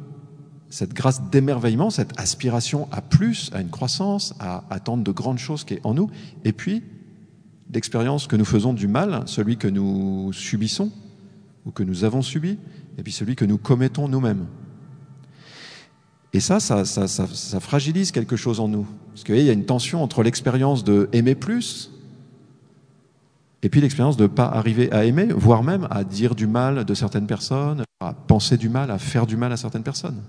cette 0.69 0.93
grâce 0.93 1.29
d'émerveillement, 1.29 1.89
cette 1.89 2.19
aspiration 2.19 2.87
à 2.91 3.01
plus, 3.01 3.51
à 3.53 3.61
une 3.61 3.69
croissance, 3.69 4.33
à 4.39 4.63
attendre 4.71 5.03
de 5.03 5.11
grandes 5.11 5.37
choses 5.37 5.63
qui 5.63 5.75
est 5.75 5.81
en 5.83 5.93
nous, 5.93 6.09
et 6.43 6.51
puis 6.51 6.81
l'expérience 7.71 8.27
que 8.27 8.35
nous 8.35 8.45
faisons 8.45 8.73
du 8.73 8.87
mal, 8.87 9.23
celui 9.25 9.57
que 9.57 9.67
nous 9.67 10.33
subissons 10.33 10.91
ou 11.65 11.71
que 11.71 11.83
nous 11.83 12.03
avons 12.03 12.21
subi, 12.21 12.57
et 12.97 13.03
puis 13.03 13.11
celui 13.11 13.35
que 13.35 13.45
nous 13.45 13.57
commettons 13.57 14.07
nous-mêmes. 14.07 14.47
Et 16.33 16.39
ça 16.39 16.59
ça, 16.59 16.83
ça, 16.85 17.59
fragilise 17.59 18.11
quelque 18.11 18.35
chose 18.35 18.59
en 18.59 18.67
nous. 18.67 18.87
Parce 19.11 19.23
qu'il 19.23 19.41
y 19.41 19.49
a 19.49 19.53
une 19.53 19.65
tension 19.65 20.01
entre 20.01 20.23
l'expérience 20.23 20.83
de 20.83 21.07
aimer 21.13 21.35
plus 21.35 21.91
et 23.61 23.69
puis 23.69 23.79
l'expérience 23.79 24.17
de 24.17 24.23
ne 24.23 24.27
pas 24.27 24.45
arriver 24.45 24.91
à 24.91 25.05
aimer, 25.05 25.27
voire 25.31 25.63
même 25.63 25.87
à 25.89 26.03
dire 26.03 26.35
du 26.35 26.47
mal 26.47 26.83
de 26.83 26.93
certaines 26.93 27.27
personnes, 27.27 27.83
à 28.01 28.13
penser 28.13 28.57
du 28.57 28.67
mal, 28.67 28.91
à 28.91 28.97
faire 28.97 29.25
du 29.25 29.37
mal 29.37 29.53
à 29.53 29.57
certaines 29.57 29.83
personnes. 29.83 30.21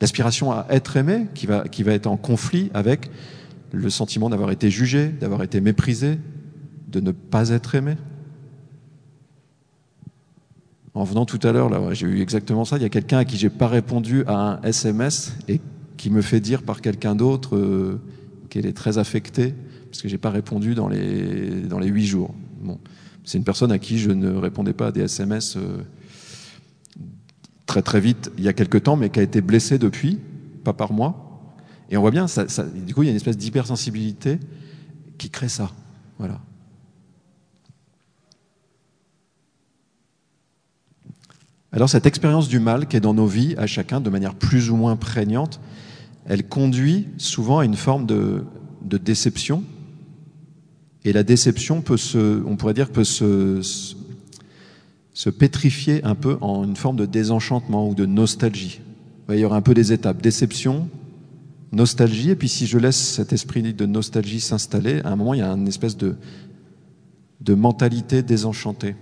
L'aspiration 0.00 0.52
à 0.52 0.66
être 0.68 0.96
aimé 0.96 1.26
qui 1.34 1.46
va 1.46 1.92
être 1.92 2.06
en 2.06 2.16
conflit 2.16 2.70
avec 2.72 3.10
le 3.72 3.90
sentiment 3.90 4.30
d'avoir 4.30 4.50
été 4.50 4.70
jugé, 4.70 5.08
d'avoir 5.08 5.42
été 5.42 5.60
méprisé, 5.60 6.18
de 6.88 7.00
ne 7.00 7.10
pas 7.10 7.48
être 7.48 7.74
aimé. 7.74 7.96
En 10.94 11.02
venant 11.02 11.26
tout 11.26 11.40
à 11.42 11.50
l'heure, 11.50 11.92
j'ai 11.92 12.06
eu 12.06 12.20
exactement 12.20 12.64
ça. 12.64 12.76
Il 12.76 12.82
y 12.82 12.86
a 12.86 12.88
quelqu'un 12.88 13.18
à 13.18 13.24
qui 13.24 13.36
j'ai 13.36 13.50
pas 13.50 13.66
répondu 13.66 14.24
à 14.28 14.52
un 14.52 14.62
SMS 14.62 15.34
et 15.48 15.60
qui 15.96 16.08
me 16.08 16.22
fait 16.22 16.40
dire 16.40 16.62
par 16.62 16.80
quelqu'un 16.80 17.16
d'autre 17.16 17.56
euh, 17.56 18.00
qu'elle 18.48 18.64
est 18.64 18.76
très 18.76 18.98
affectée 18.98 19.54
parce 19.90 20.02
que 20.02 20.08
j'ai 20.08 20.18
pas 20.18 20.30
répondu 20.30 20.74
dans 20.74 20.88
les 20.88 21.62
dans 21.62 21.80
les 21.80 21.88
huit 21.88 22.06
jours. 22.06 22.32
C'est 23.24 23.38
une 23.38 23.44
personne 23.44 23.72
à 23.72 23.78
qui 23.78 23.98
je 23.98 24.10
ne 24.10 24.36
répondais 24.36 24.72
pas 24.72 24.88
à 24.88 24.92
des 24.92 25.00
SMS 25.00 25.56
euh, 25.56 25.78
très 27.66 27.82
très 27.82 28.00
vite 28.00 28.30
il 28.38 28.44
y 28.44 28.48
a 28.48 28.52
quelque 28.52 28.78
temps, 28.78 28.96
mais 28.96 29.10
qui 29.10 29.18
a 29.18 29.22
été 29.22 29.40
blessée 29.40 29.78
depuis, 29.78 30.18
pas 30.62 30.74
par 30.74 30.92
moi. 30.92 31.24
Et 31.90 31.96
on 31.96 32.00
voit 32.00 32.10
bien, 32.10 32.28
ça, 32.28 32.44
du 32.64 32.94
coup, 32.94 33.02
il 33.02 33.06
y 33.06 33.08
a 33.08 33.10
une 33.10 33.16
espèce 33.16 33.36
d'hypersensibilité 33.36 34.38
qui 35.18 35.30
crée 35.30 35.48
ça. 35.48 35.70
Voilà. 36.18 36.40
Alors 41.74 41.88
cette 41.88 42.06
expérience 42.06 42.46
du 42.46 42.60
mal 42.60 42.86
qui 42.86 42.96
est 42.96 43.00
dans 43.00 43.14
nos 43.14 43.26
vies, 43.26 43.56
à 43.58 43.66
chacun 43.66 44.00
de 44.00 44.08
manière 44.08 44.36
plus 44.36 44.70
ou 44.70 44.76
moins 44.76 44.94
prégnante, 44.94 45.60
elle 46.24 46.46
conduit 46.46 47.08
souvent 47.18 47.58
à 47.58 47.64
une 47.64 47.74
forme 47.74 48.06
de, 48.06 48.44
de 48.82 48.96
déception. 48.96 49.64
Et 51.04 51.12
la 51.12 51.24
déception 51.24 51.82
peut 51.82 51.96
se, 51.96 52.40
on 52.46 52.54
pourrait 52.54 52.74
dire, 52.74 52.90
peut 52.90 53.02
se, 53.02 53.60
se 55.14 55.30
pétrifier 55.30 56.04
un 56.04 56.14
peu 56.14 56.38
en 56.40 56.62
une 56.62 56.76
forme 56.76 56.96
de 56.96 57.06
désenchantement 57.06 57.88
ou 57.88 57.96
de 57.96 58.06
nostalgie. 58.06 58.80
Il 59.28 59.38
y 59.40 59.44
aura 59.44 59.56
un 59.56 59.62
peu 59.62 59.74
des 59.74 59.92
étapes. 59.92 60.22
Déception, 60.22 60.88
nostalgie, 61.72 62.30
et 62.30 62.36
puis 62.36 62.48
si 62.48 62.68
je 62.68 62.78
laisse 62.78 62.96
cet 62.96 63.32
esprit 63.32 63.62
de 63.62 63.84
nostalgie 63.84 64.40
s'installer, 64.40 65.00
à 65.02 65.10
un 65.10 65.16
moment, 65.16 65.34
il 65.34 65.40
y 65.40 65.42
a 65.42 65.50
une 65.50 65.66
espèce 65.66 65.96
de, 65.96 66.14
de 67.40 67.54
mentalité 67.54 68.22
désenchantée. 68.22 68.94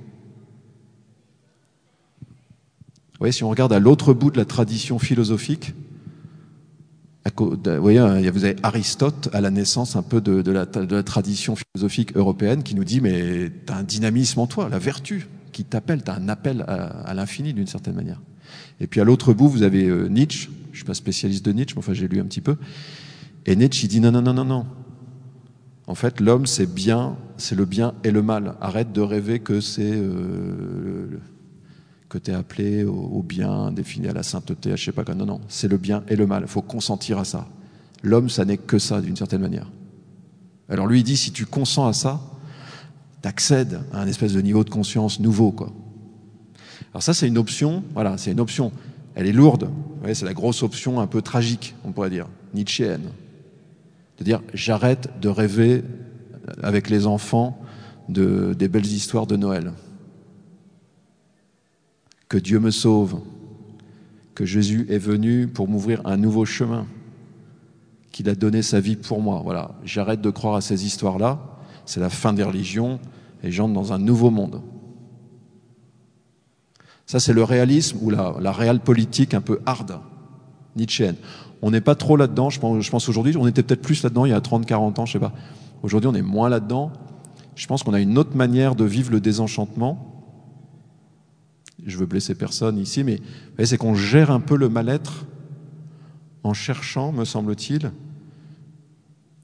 Vous 3.11 3.11
voyez, 3.22 3.32
si 3.32 3.44
on 3.44 3.50
regarde 3.50 3.72
à 3.72 3.78
l'autre 3.78 4.12
bout 4.14 4.30
de 4.30 4.36
la 4.36 4.44
tradition 4.44 4.98
philosophique, 4.98 5.74
vous 7.36 7.56
voyez, 7.80 8.30
vous 8.30 8.44
avez 8.44 8.56
Aristote 8.64 9.28
à 9.32 9.40
la 9.40 9.50
naissance 9.50 9.94
un 9.94 10.02
peu 10.02 10.20
de, 10.20 10.50
la, 10.50 10.66
tradition 10.66 11.54
philosophique 11.56 12.16
européenne 12.16 12.62
qui 12.64 12.74
nous 12.74 12.84
dit 12.84 13.00
mais 13.00 13.50
tu 13.64 13.72
as 13.72 13.76
un 13.76 13.84
dynamisme 13.84 14.40
en 14.40 14.46
toi, 14.46 14.68
la 14.68 14.78
vertu 14.78 15.28
qui 15.52 15.64
t'appelle, 15.64 16.02
tu 16.02 16.10
as 16.10 16.14
un 16.14 16.28
appel 16.28 16.64
à, 16.66 16.74
à 16.84 17.14
l'infini 17.14 17.52
d'une 17.52 17.66
certaine 17.66 17.94
manière. 17.94 18.20
Et 18.80 18.86
puis 18.88 19.00
à 19.00 19.04
l'autre 19.04 19.32
bout, 19.32 19.48
vous 19.48 19.62
avez 19.62 19.86
euh, 19.86 20.08
Nietzsche, 20.08 20.50
je 20.72 20.78
suis 20.78 20.84
pas 20.84 20.94
spécialiste 20.94 21.44
de 21.44 21.52
Nietzsche, 21.52 21.74
mais 21.76 21.78
enfin 21.78 21.92
j'ai 21.92 22.08
lu 22.08 22.20
un 22.20 22.24
petit 22.24 22.40
peu, 22.40 22.56
et 23.46 23.54
Nietzsche 23.54 23.86
il 23.86 23.88
dit 23.88 24.00
non, 24.00 24.10
non, 24.10 24.22
non, 24.22 24.34
non, 24.34 24.44
non. 24.44 24.66
En 25.86 25.94
fait, 25.94 26.20
l'homme, 26.20 26.46
c'est 26.46 26.72
bien, 26.72 27.16
c'est 27.36 27.54
le 27.54 27.64
bien 27.64 27.94
et 28.04 28.10
le 28.10 28.22
mal. 28.22 28.54
Arrête 28.60 28.92
de 28.92 29.00
rêver 29.00 29.40
que 29.40 29.60
c'est 29.60 29.92
euh, 29.92 31.18
que 32.12 32.18
tu 32.18 32.30
es 32.30 32.34
appelé 32.34 32.84
au, 32.84 33.22
bien, 33.22 33.72
défini 33.72 34.06
à 34.06 34.12
la 34.12 34.22
sainteté, 34.22 34.72
à 34.72 34.76
je 34.76 34.84
sais 34.84 34.92
pas 34.92 35.02
quoi. 35.02 35.14
Non, 35.14 35.24
non, 35.24 35.40
c'est 35.48 35.66
le 35.66 35.78
bien 35.78 36.04
et 36.08 36.16
le 36.16 36.26
mal. 36.26 36.42
Il 36.42 36.48
faut 36.48 36.60
consentir 36.60 37.18
à 37.18 37.24
ça. 37.24 37.48
L'homme, 38.02 38.28
ça 38.28 38.44
n'est 38.44 38.58
que 38.58 38.78
ça, 38.78 39.00
d'une 39.00 39.16
certaine 39.16 39.40
manière. 39.40 39.70
Alors 40.68 40.86
lui, 40.86 41.00
il 41.00 41.04
dit, 41.04 41.16
si 41.16 41.32
tu 41.32 41.46
consens 41.46 41.88
à 41.88 41.94
ça, 41.94 42.20
tu 43.22 43.28
accèdes 43.28 43.80
à 43.94 44.02
un 44.02 44.06
espèce 44.06 44.34
de 44.34 44.42
niveau 44.42 44.62
de 44.62 44.68
conscience 44.68 45.20
nouveau, 45.20 45.52
quoi. 45.52 45.72
Alors 46.92 47.02
ça, 47.02 47.14
c'est 47.14 47.26
une 47.26 47.38
option, 47.38 47.82
voilà, 47.94 48.18
c'est 48.18 48.32
une 48.32 48.40
option. 48.40 48.72
Elle 49.14 49.26
est 49.26 49.32
lourde. 49.32 49.70
C'est 50.12 50.26
la 50.26 50.34
grosse 50.34 50.62
option 50.62 51.00
un 51.00 51.06
peu 51.06 51.22
tragique, 51.22 51.74
on 51.82 51.92
pourrait 51.92 52.10
dire, 52.10 52.26
nietzschéenne. 52.52 53.08
De 54.18 54.24
dire, 54.24 54.42
j'arrête 54.52 55.08
de 55.22 55.30
rêver 55.30 55.82
avec 56.62 56.90
les 56.90 57.06
enfants 57.06 57.58
de, 58.10 58.52
des 58.52 58.68
belles 58.68 58.84
histoires 58.84 59.26
de 59.26 59.36
Noël. 59.36 59.72
Que 62.32 62.38
Dieu 62.38 62.60
me 62.60 62.70
sauve, 62.70 63.20
que 64.34 64.46
Jésus 64.46 64.86
est 64.88 64.96
venu 64.96 65.48
pour 65.48 65.68
m'ouvrir 65.68 66.00
un 66.06 66.16
nouveau 66.16 66.46
chemin, 66.46 66.86
qu'il 68.10 68.26
a 68.30 68.34
donné 68.34 68.62
sa 68.62 68.80
vie 68.80 68.96
pour 68.96 69.20
moi. 69.20 69.42
Voilà, 69.44 69.72
j'arrête 69.84 70.22
de 70.22 70.30
croire 70.30 70.54
à 70.54 70.62
ces 70.62 70.86
histoires-là. 70.86 71.58
C'est 71.84 72.00
la 72.00 72.08
fin 72.08 72.32
des 72.32 72.42
religions 72.42 73.00
et 73.42 73.52
j'entre 73.52 73.74
dans 73.74 73.92
un 73.92 73.98
nouveau 73.98 74.30
monde. 74.30 74.62
Ça, 77.04 77.20
c'est 77.20 77.34
le 77.34 77.44
réalisme 77.44 77.98
ou 78.00 78.08
la, 78.08 78.34
la 78.40 78.52
réelle 78.52 78.80
politique 78.80 79.34
un 79.34 79.42
peu 79.42 79.60
hard, 79.66 80.00
nietzschéenne. 80.74 81.16
On 81.60 81.70
n'est 81.70 81.82
pas 81.82 81.96
trop 81.96 82.16
là-dedans, 82.16 82.48
je 82.48 82.58
pense, 82.58 82.82
je 82.82 82.90
pense 82.90 83.10
aujourd'hui, 83.10 83.36
on 83.36 83.46
était 83.46 83.62
peut-être 83.62 83.82
plus 83.82 84.02
là-dedans 84.02 84.24
il 84.24 84.30
y 84.30 84.32
a 84.32 84.40
30, 84.40 84.64
40 84.64 85.00
ans, 85.00 85.04
je 85.04 85.12
sais 85.12 85.18
pas. 85.18 85.34
Aujourd'hui, 85.82 86.08
on 86.08 86.14
est 86.14 86.22
moins 86.22 86.48
là-dedans. 86.48 86.92
Je 87.56 87.66
pense 87.66 87.82
qu'on 87.82 87.92
a 87.92 88.00
une 88.00 88.16
autre 88.16 88.34
manière 88.34 88.74
de 88.74 88.86
vivre 88.86 89.10
le 89.10 89.20
désenchantement. 89.20 90.11
Je 91.84 91.96
veux 91.98 92.06
blesser 92.06 92.34
personne 92.34 92.78
ici, 92.78 93.04
mais 93.04 93.20
c'est 93.64 93.76
qu'on 93.76 93.94
gère 93.94 94.30
un 94.30 94.40
peu 94.40 94.56
le 94.56 94.68
mal-être 94.68 95.26
en 96.44 96.54
cherchant, 96.54 97.12
me 97.12 97.24
semble-t-il, 97.24 97.92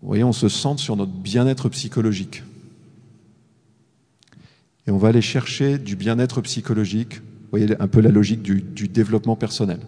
vous 0.01 0.09
voyez, 0.09 0.25
on 0.25 0.33
se 0.33 0.49
centre 0.49 0.81
sur 0.81 0.97
notre 0.97 1.13
bien-être 1.13 1.69
psychologique. 1.69 2.43
Et 4.87 4.91
on 4.91 4.99
va 4.99 5.09
aller 5.09 5.23
chercher 5.23 5.79
du 5.79 5.97
bien-être 5.97 6.41
psychologique, 6.41 7.17
vous 7.17 7.51
voyez 7.51 7.81
un 7.81 7.89
peu 7.89 8.01
la 8.01 8.11
logique 8.11 8.43
du, 8.43 8.89
développement 8.89 9.37
personnel. 9.37 9.81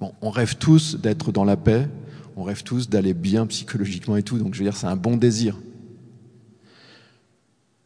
Bon, 0.00 0.12
on 0.20 0.30
rêve 0.30 0.56
tous 0.56 0.96
d'être 0.96 1.32
dans 1.32 1.44
la 1.44 1.56
paix, 1.56 1.88
on 2.36 2.42
rêve 2.42 2.62
tous 2.62 2.88
d'aller 2.88 3.14
bien 3.14 3.46
psychologiquement 3.46 4.16
et 4.16 4.22
tout, 4.22 4.38
donc 4.38 4.54
je 4.54 4.58
veux 4.58 4.64
dire, 4.64 4.76
c'est 4.76 4.86
un 4.86 4.96
bon 4.96 5.16
désir. 5.16 5.56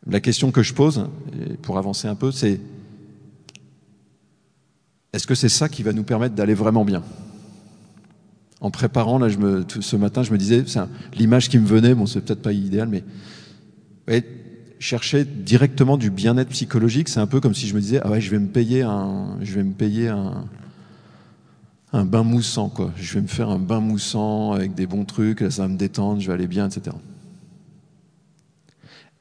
La 0.07 0.21
question 0.21 0.51
que 0.51 0.63
je 0.63 0.75
pose, 0.75 1.09
pour 1.63 1.79
avancer 1.79 2.09
un 2.09 2.17
peu, 2.17 2.33
c'est 2.33 2.61
est-ce 5.13 5.27
que 5.27 5.35
c'est 5.35 5.49
ça 5.49 5.69
qui 5.69 5.83
va 5.83 5.93
nous 5.93 6.05
permettre 6.05 6.35
d'aller 6.35 6.55
vraiment 6.55 6.85
bien? 6.85 7.03
En 8.61 8.71
préparant, 8.71 9.19
là, 9.19 9.29
je 9.29 9.39
me, 9.39 9.65
ce 9.81 9.97
matin, 9.97 10.23
je 10.23 10.33
me 10.33 10.39
disais, 10.39 10.65
l'image 11.15 11.49
qui 11.49 11.59
me 11.59 11.67
venait, 11.67 11.95
bon, 11.95 12.07
c'est 12.07 12.21
peut-être 12.21 12.43
pas 12.43 12.53
idéal, 12.53 12.89
mais 12.89 13.03
chercher 14.79 15.25
directement 15.25 15.97
du 15.97 16.11
bien-être 16.11 16.51
psychologique, 16.51 17.09
c'est 17.09 17.21
un 17.21 17.27
peu 17.27 17.41
comme 17.41 17.55
si 17.55 17.67
je 17.67 17.75
me 17.75 17.81
disais, 17.81 18.01
ah 18.03 18.11
ouais, 18.11 18.21
je 18.21 18.31
vais 18.31 18.39
me 18.39 18.49
payer 18.49 18.83
un 21.93 22.05
bain 22.05 22.23
moussant, 22.23 22.69
quoi. 22.69 22.93
Je 22.97 23.15
vais 23.15 23.23
me 23.23 23.27
faire 23.27 23.49
un 23.49 23.59
bain 23.59 23.81
moussant 23.81 24.53
avec 24.53 24.75
des 24.75 24.87
bons 24.87 25.05
trucs, 25.05 25.41
là, 25.41 25.51
ça 25.51 25.63
va 25.63 25.69
me 25.69 25.77
détendre, 25.77 26.21
je 26.21 26.27
vais 26.29 26.35
aller 26.35 26.47
bien, 26.47 26.69
etc. 26.69 26.97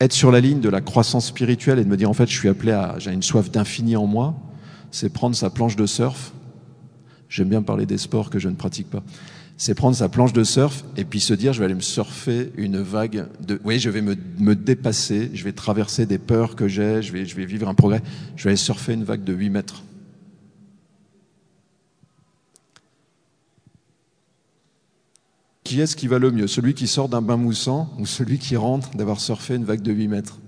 Être 0.01 0.13
sur 0.13 0.31
la 0.31 0.39
ligne 0.39 0.59
de 0.59 0.69
la 0.69 0.81
croissance 0.81 1.27
spirituelle 1.27 1.79
et 1.79 1.83
de 1.83 1.89
me 1.89 1.97
dire, 1.97 2.09
en 2.09 2.13
fait, 2.13 2.27
je 2.27 2.37
suis 2.37 2.47
appelé 2.47 2.73
à, 2.73 2.95
j'ai 2.99 3.11
une 3.11 3.23
soif 3.23 3.51
d'infini 3.51 3.95
en 3.95 4.05
moi, 4.05 4.35
c'est 4.91 5.09
prendre 5.09 5.35
sa 5.35 5.49
planche 5.49 5.75
de 5.75 5.85
surf. 5.85 6.33
J'aime 7.29 7.49
bien 7.49 7.61
parler 7.61 7.85
des 7.85 7.97
sports 7.97 8.29
que 8.29 8.39
je 8.39 8.49
ne 8.49 8.55
pratique 8.55 8.89
pas. 8.89 9.03
C'est 9.57 9.75
prendre 9.75 9.95
sa 9.95 10.07
planche 10.07 10.33
de 10.33 10.43
surf 10.43 10.85
et 10.95 11.03
puis 11.03 11.19
se 11.19 11.33
dire, 11.33 11.51
je 11.53 11.59
vais 11.59 11.65
aller 11.65 11.75
me 11.75 11.81
surfer 11.81 12.51
une 12.55 12.81
vague 12.81 13.27
de, 13.45 13.59
oui, 13.65 13.77
je 13.77 13.89
vais 13.89 14.01
me, 14.01 14.55
dépasser, 14.55 15.29
je 15.33 15.43
vais 15.43 15.51
traverser 15.51 16.05
des 16.05 16.17
peurs 16.17 16.55
que 16.55 16.67
j'ai, 16.67 17.01
je 17.01 17.11
vais, 17.11 17.25
je 17.25 17.35
vais 17.35 17.45
vivre 17.45 17.67
un 17.67 17.73
progrès, 17.73 18.01
je 18.37 18.45
vais 18.45 18.51
aller 18.51 18.57
surfer 18.57 18.93
une 18.93 19.03
vague 19.03 19.23
de 19.23 19.33
8 19.33 19.49
mètres. 19.49 19.83
Qui 25.65 25.81
est-ce 25.81 25.95
qui 25.95 26.07
va 26.07 26.17
le 26.17 26.31
mieux? 26.31 26.47
Celui 26.47 26.73
qui 26.73 26.87
sort 26.87 27.09
d'un 27.09 27.21
bain 27.21 27.37
moussant 27.37 27.93
ou 27.99 28.07
celui 28.07 28.39
qui 28.39 28.55
rentre 28.55 28.89
d'avoir 28.95 29.19
surfé 29.19 29.53
une 29.53 29.65
vague 29.65 29.83
de 29.83 29.91
8 29.91 30.07
mètres? 30.07 30.39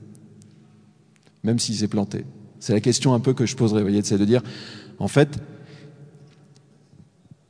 Même 1.43 1.60
s'il 1.60 1.75
s'est 1.75 1.88
planté. 1.88 2.25
C'est 2.62 2.74
la 2.74 2.80
question 2.80 3.15
un 3.15 3.19
peu 3.19 3.34
que 3.34 3.47
je 3.47 3.56
poserais, 3.56 3.82
vous 3.82 3.88
voyez, 3.88 4.04
c'est 4.04 4.19
de 4.19 4.24
dire, 4.24 4.43
en 5.00 5.08
fait, 5.08 5.39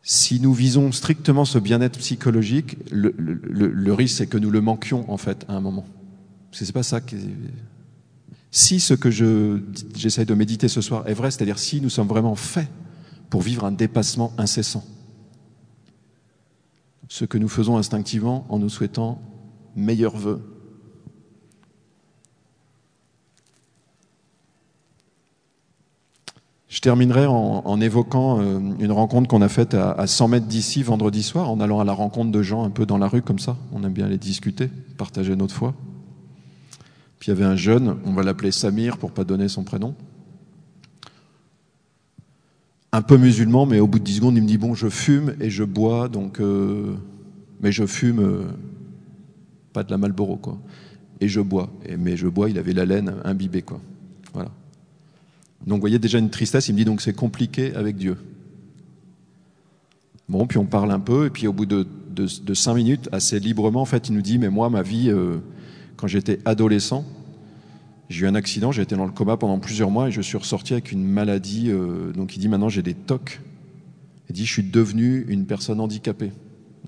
si 0.02 0.39
nous 0.39 0.54
visons 0.54 0.93
strictement 0.93 1.43
ce 1.43 1.60
bien-être 1.60 2.00
psychologique, 2.00 2.78
le, 2.91 3.93
risque 3.93 4.17
c'est 4.17 4.28
que 4.28 4.38
nous 4.38 4.50
le 4.50 4.62
manquions 4.62 5.06
en 5.12 5.17
fait 5.17 5.45
à 5.50 5.54
un 5.54 5.60
moment. 5.60 5.86
C'est 6.54 6.71
pas 6.71 6.82
ça. 6.82 7.02
Si 8.52 8.80
ce 8.80 8.93
que 8.93 9.12
je 9.12 9.60
j'essaie 9.95 10.26
de 10.26 10.34
méditer 10.34 10.69
ce 10.69 10.80
soir 10.80 11.08
est 11.08 11.13
vrai, 11.13 11.30
c'est-à-dire 11.30 11.60
si 11.60 11.82
nous 11.82 11.89
sommes 11.89 12.08
vraiment 12.08 12.36
faits 12.36 12.69
pour 13.30 13.41
vivre 13.41 13.65
un 13.65 13.71
dépassement 13.71 14.34
incessant, 14.38 14.86
ce 17.10 17.26
que 17.26 17.38
nous 17.38 17.50
faisons 17.50 17.78
instinctivement 17.78 18.45
en 18.47 18.60
nous 18.60 18.69
souhaitant 18.69 19.21
meilleurs 19.76 20.15
vœux, 20.15 20.41
Je 26.71 26.79
terminerai 26.79 27.25
en, 27.25 27.81
évoquant 27.81 28.39
euh, 28.39 28.60
une 28.79 28.93
rencontre 28.93 29.27
qu'on 29.27 29.41
a 29.41 29.49
faite 29.49 29.73
à, 29.73 29.91
à 29.91 30.07
100 30.07 30.29
mètres 30.29 30.47
d'ici 30.47 30.84
vendredi 30.84 31.21
soir, 31.21 31.51
en 31.51 31.60
allant 31.60 31.81
à 31.81 31.84
la 31.84 31.91
rencontre 31.91 32.31
de 32.31 32.41
gens 32.41 32.63
un 32.63 32.69
peu 32.69 32.86
dans 32.86 32.97
la 32.97 33.10
rue 33.10 33.21
comme 33.21 33.39
ça. 33.39 33.57
On 33.73 33.84
aime 33.84 33.91
bien 33.91 34.05
aller 34.05 34.17
discuter, 34.17 34.69
partager 34.97 35.36
notre 35.36 35.53
foi. 35.53 35.73
Puis 37.19 37.29
il 37.29 37.36
y 37.36 37.38
avait 37.38 37.43
un 37.43 37.57
jeune, 37.57 37.97
on 38.05 38.13
va 38.13 38.23
l'appeler 38.23 38.51
Samir 38.51 38.97
pour 38.97 39.12
pas 39.12 39.25
donner 39.25 39.49
son 39.49 39.65
prénom, 39.65 39.95
un 42.93 43.01
peu 43.01 43.17
musulman, 43.17 43.65
mais 43.65 43.81
au 43.81 43.88
bout 43.88 43.99
de 43.99 44.05
10 44.05 44.15
secondes, 44.15 44.38
il 44.38 44.41
me 44.43 44.47
dit 44.47 44.57
bon, 44.57 44.73
je 44.73 44.88
fume 44.88 45.36
et 45.41 45.49
je 45.49 45.65
bois, 45.65 46.07
donc, 46.07 46.39
euh, 46.39 46.95
mais 47.60 47.73
je 47.73 47.86
fume 47.86 48.19
euh, 48.21 48.43
pas 49.73 49.84
de 49.84 49.91
la 49.91 49.97
Malboro 49.97 50.38
quoi, 50.38 50.57
et 51.19 51.27
je 51.27 51.41
bois. 51.41 51.69
Et, 51.86 51.97
mais 51.97 52.15
je 52.15 52.29
bois, 52.29 52.49
il 52.49 52.57
avait 52.57 52.73
la 52.73 52.86
laine 52.86 53.15
imbibée 53.25 53.62
quoi. 53.62 53.81
Voilà. 54.34 54.51
Donc 55.67 55.78
vous 55.78 55.82
voyez 55.82 56.00
déjà 56.00 56.17
une 56.17 56.30
tristesse, 56.30 56.67
il 56.69 56.74
me 56.74 56.78
dit 56.78 56.86
donc 56.86 57.02
c'est 57.02 57.13
compliqué 57.13 57.74
avec 57.76 57.95
Dieu. 57.95 58.17
Bon, 60.30 60.47
puis 60.47 60.58
on 60.58 60.65
parle 60.65 60.91
un 60.91 61.00
peu, 61.00 61.26
et 61.26 61.30
puis 61.30 61.45
au 61.47 61.54
bout 61.54 61.65
de, 61.65 61.86
de, 62.10 62.54
cinq 62.54 62.76
minutes, 62.76 63.10
assez 63.12 63.38
librement, 63.39 63.82
en 63.82 63.86
fait, 63.86 64.08
il 64.08 64.15
nous 64.15 64.21
dit, 64.21 64.38
mais 64.38 64.50
moi, 64.50 64.69
ma 64.69 64.82
vie, 64.82 65.10
euh, 65.10 65.39
quand 65.97 66.08
j'étais 66.08 66.39
adolescent, 66.45 67.06
j'ai 68.10 68.26
eu 68.26 68.28
un 68.30 68.36
accident, 68.36 68.71
j'ai 68.71 68.82
été 68.82 68.95
dans 68.95 69.06
le 69.06 69.12
coma 69.12 69.36
pendant 69.36 69.60
plusieurs 69.60 69.91
mois, 69.91 70.08
et 70.08 70.12
je 70.12 70.21
suis 70.21 70.38
ressorti 70.38 70.71
avec 70.71 70.93
une 70.93 71.04
maladie, 71.04 71.69
euh, 71.69 72.13
donc 72.13 72.36
il 72.36 72.39
dit, 72.39 72.47
maintenant 72.47 72.69
j'ai 72.69 72.82
des 72.82 72.93
tocs. 72.93 73.41
Il 74.30 74.34
dit, 74.34 74.45
je 74.45 74.54
suis 74.54 74.63
devenu 74.63 75.26
une 75.28 75.45
personne 75.45 75.82
handicapée. 75.82 76.32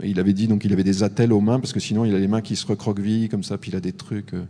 Et 0.02 0.10
il 0.10 0.20
avait 0.22 0.34
dit, 0.34 0.48
donc 0.48 0.64
il 0.64 0.72
avait 0.72 0.86
des 0.86 1.04
attelles 1.04 1.34
aux 1.34 1.42
mains, 1.42 1.60
parce 1.60 1.74
que 1.74 1.82
sinon 1.82 2.06
il 2.06 2.16
a 2.16 2.20
les 2.20 2.30
mains 2.30 2.42
qui 2.42 2.56
se 2.56 2.66
recroquevillent, 2.66 3.28
comme 3.28 3.44
ça, 3.44 3.58
puis 3.58 3.72
il 3.72 3.76
a 3.76 3.82
des 3.82 3.94
trucs... 3.94 4.34
Euh, 4.34 4.46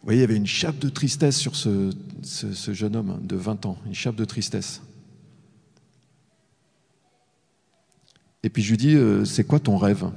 Vous 0.00 0.06
voyez, 0.06 0.20
il 0.20 0.22
y 0.22 0.24
avait 0.24 0.36
une 0.36 0.46
chape 0.46 0.78
de 0.78 0.88
tristesse 0.88 1.36
sur 1.36 1.56
ce, 1.56 1.92
jeune 2.72 2.96
homme 2.96 3.20
de 3.22 3.36
20 3.36 3.66
ans, 3.66 3.76
une 3.84 3.94
chape 3.94 4.16
de 4.16 4.24
tristesse. 4.24 4.80
Et 8.42 8.48
puis 8.48 8.62
je 8.62 8.70
lui 8.70 8.78
dis, 8.78 8.94
euh, 8.94 9.26
c'est 9.26 9.44
quoi 9.44 9.60
ton 9.60 9.76
rêve? 9.76 10.10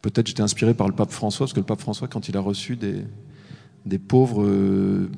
Peut-être 0.00 0.28
j'étais 0.28 0.42
inspiré 0.42 0.74
par 0.74 0.86
le 0.86 0.94
pape 0.94 1.10
François, 1.10 1.46
parce 1.46 1.52
que 1.52 1.58
le 1.58 1.66
pape 1.66 1.80
François, 1.80 2.06
quand 2.06 2.28
il 2.28 2.36
a 2.36 2.40
reçu 2.40 2.76
des, 2.76 3.98
pauvres, 3.98 4.44
euh, 4.44 5.10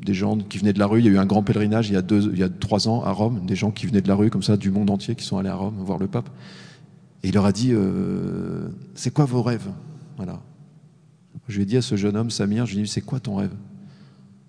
des 0.00 0.14
gens 0.14 0.38
qui 0.38 0.56
venaient 0.56 0.72
de 0.72 0.78
la 0.78 0.86
rue, 0.86 1.00
il 1.00 1.04
y 1.04 1.08
a 1.08 1.12
eu 1.12 1.18
un 1.18 1.26
grand 1.26 1.42
pèlerinage 1.42 1.90
il 1.90 1.92
y, 1.92 1.96
a 1.96 2.02
deux, 2.02 2.30
il 2.32 2.38
y 2.38 2.42
a 2.42 2.48
trois 2.48 2.88
ans 2.88 3.04
à 3.04 3.10
Rome, 3.10 3.44
des 3.44 3.56
gens 3.56 3.70
qui 3.70 3.84
venaient 3.84 4.00
de 4.00 4.08
la 4.08 4.14
rue, 4.14 4.30
comme 4.30 4.42
ça, 4.42 4.56
du 4.56 4.70
monde 4.70 4.88
entier, 4.88 5.14
qui 5.14 5.24
sont 5.24 5.36
allés 5.36 5.50
à 5.50 5.56
Rome 5.56 5.74
voir 5.80 5.98
le 5.98 6.06
pape. 6.06 6.30
Et 7.22 7.28
il 7.28 7.34
leur 7.34 7.44
a 7.44 7.52
dit, 7.52 7.72
euh, 7.72 8.68
c'est 8.94 9.12
quoi 9.12 9.26
vos 9.26 9.42
rêves? 9.42 9.68
Voilà. 10.16 10.40
Je 11.48 11.56
lui 11.56 11.62
ai 11.62 11.66
dit 11.66 11.76
à 11.76 11.82
ce 11.82 11.96
jeune 11.96 12.16
homme, 12.16 12.30
Samir, 12.30 12.66
je 12.66 12.74
lui 12.74 12.80
ai 12.80 12.82
dit, 12.84 12.90
c'est 12.90 13.00
quoi 13.00 13.20
ton 13.20 13.36
rêve? 13.36 13.54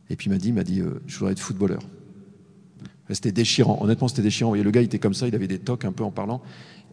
Et 0.10 0.15
puis 0.15 0.28
il 0.28 0.30
m'a 0.30 0.38
dit, 0.38 0.50
il 0.50 0.54
m'a 0.54 0.63
dit, 0.63 0.82
je 1.08 1.17
voudrais 1.17 1.32
être 1.32 1.39
footballeur. 1.39 1.82
C'était 3.10 3.32
déchirant. 3.32 3.78
Honnêtement, 3.82 4.08
c'était 4.08 4.22
déchirant. 4.22 4.56
Et 4.56 4.63
le 4.63 4.72
gars, 4.72 4.82
il 4.82 4.86
était 4.86 5.00
comme 5.00 5.13
ça, 5.13 5.28
il 5.28 5.36
avait 5.36 5.48
des 5.48 5.60
tocs 5.60 5.86
un 5.86 5.91
peu 5.91 6.04
en 6.04 6.12
parlant. 6.12 6.41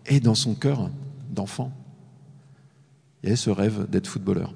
Et 0.06 0.20
dans 0.20 0.34
son 0.34 0.54
cœur 0.54 0.90
d'enfant, 1.30 1.72
il 3.22 3.26
y 3.26 3.28
avait 3.28 3.36
ce 3.36 3.50
rêve 3.50 3.88
d'être 3.88 4.06
footballeur. 4.06 4.54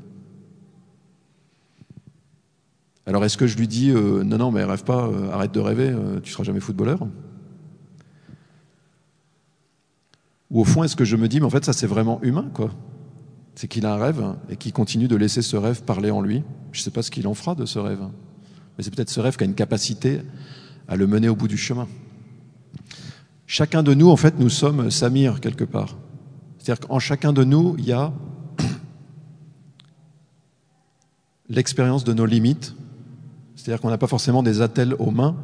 Alors, 3.06 3.24
est-ce 3.24 3.36
que 3.36 3.46
je 3.46 3.58
lui 3.58 3.68
dis 3.68 3.90
euh, 3.90 4.24
non, 4.24 4.38
non, 4.38 4.50
mais 4.50 4.64
rêve 4.64 4.84
pas, 4.84 5.06
euh, 5.06 5.30
arrête 5.30 5.52
de 5.52 5.60
rêver, 5.60 5.90
euh, 5.90 6.20
tu 6.20 6.32
seras 6.32 6.44
jamais 6.44 6.60
footballeur? 6.60 7.06
Ou 10.50 10.60
au 10.60 10.64
fond, 10.64 10.82
est-ce 10.84 10.96
que 10.96 11.04
je 11.04 11.16
me 11.16 11.28
dis, 11.28 11.40
mais 11.40 11.46
en 11.46 11.50
fait, 11.50 11.64
ça 11.64 11.72
c'est 11.72 11.86
vraiment 11.86 12.20
humain, 12.22 12.50
quoi? 12.54 12.70
C'est 13.54 13.68
qu'il 13.68 13.86
a 13.86 13.94
un 13.94 13.98
rêve 13.98 14.22
et 14.48 14.56
qu'il 14.56 14.72
continue 14.72 15.08
de 15.08 15.16
laisser 15.16 15.42
ce 15.42 15.56
rêve 15.56 15.82
parler 15.82 16.10
en 16.10 16.20
lui. 16.20 16.42
Je 16.72 16.80
ne 16.80 16.82
sais 16.84 16.90
pas 16.90 17.02
ce 17.02 17.10
qu'il 17.10 17.26
en 17.26 17.34
fera 17.34 17.54
de 17.54 17.66
ce 17.66 17.78
rêve. 17.78 18.02
Mais 18.76 18.84
c'est 18.84 18.94
peut-être 18.94 19.10
ce 19.10 19.20
rêve 19.20 19.36
qui 19.36 19.44
a 19.44 19.46
une 19.46 19.54
capacité 19.54 20.20
à 20.88 20.96
le 20.96 21.06
mener 21.06 21.28
au 21.28 21.36
bout 21.36 21.48
du 21.48 21.56
chemin. 21.56 21.86
Chacun 23.46 23.82
de 23.82 23.94
nous, 23.94 24.08
en 24.08 24.16
fait, 24.16 24.38
nous 24.38 24.48
sommes 24.48 24.90
Samir 24.90 25.40
quelque 25.40 25.64
part. 25.64 25.96
C'est-à-dire 26.58 26.88
qu'en 26.88 26.98
chacun 26.98 27.32
de 27.32 27.44
nous, 27.44 27.76
il 27.78 27.84
y 27.84 27.92
a 27.92 28.12
l'expérience 31.48 32.04
de 32.04 32.12
nos 32.12 32.26
limites. 32.26 32.74
C'est-à-dire 33.54 33.80
qu'on 33.80 33.90
n'a 33.90 33.98
pas 33.98 34.06
forcément 34.06 34.42
des 34.42 34.60
attelles 34.60 34.94
aux 34.98 35.10
mains, 35.10 35.36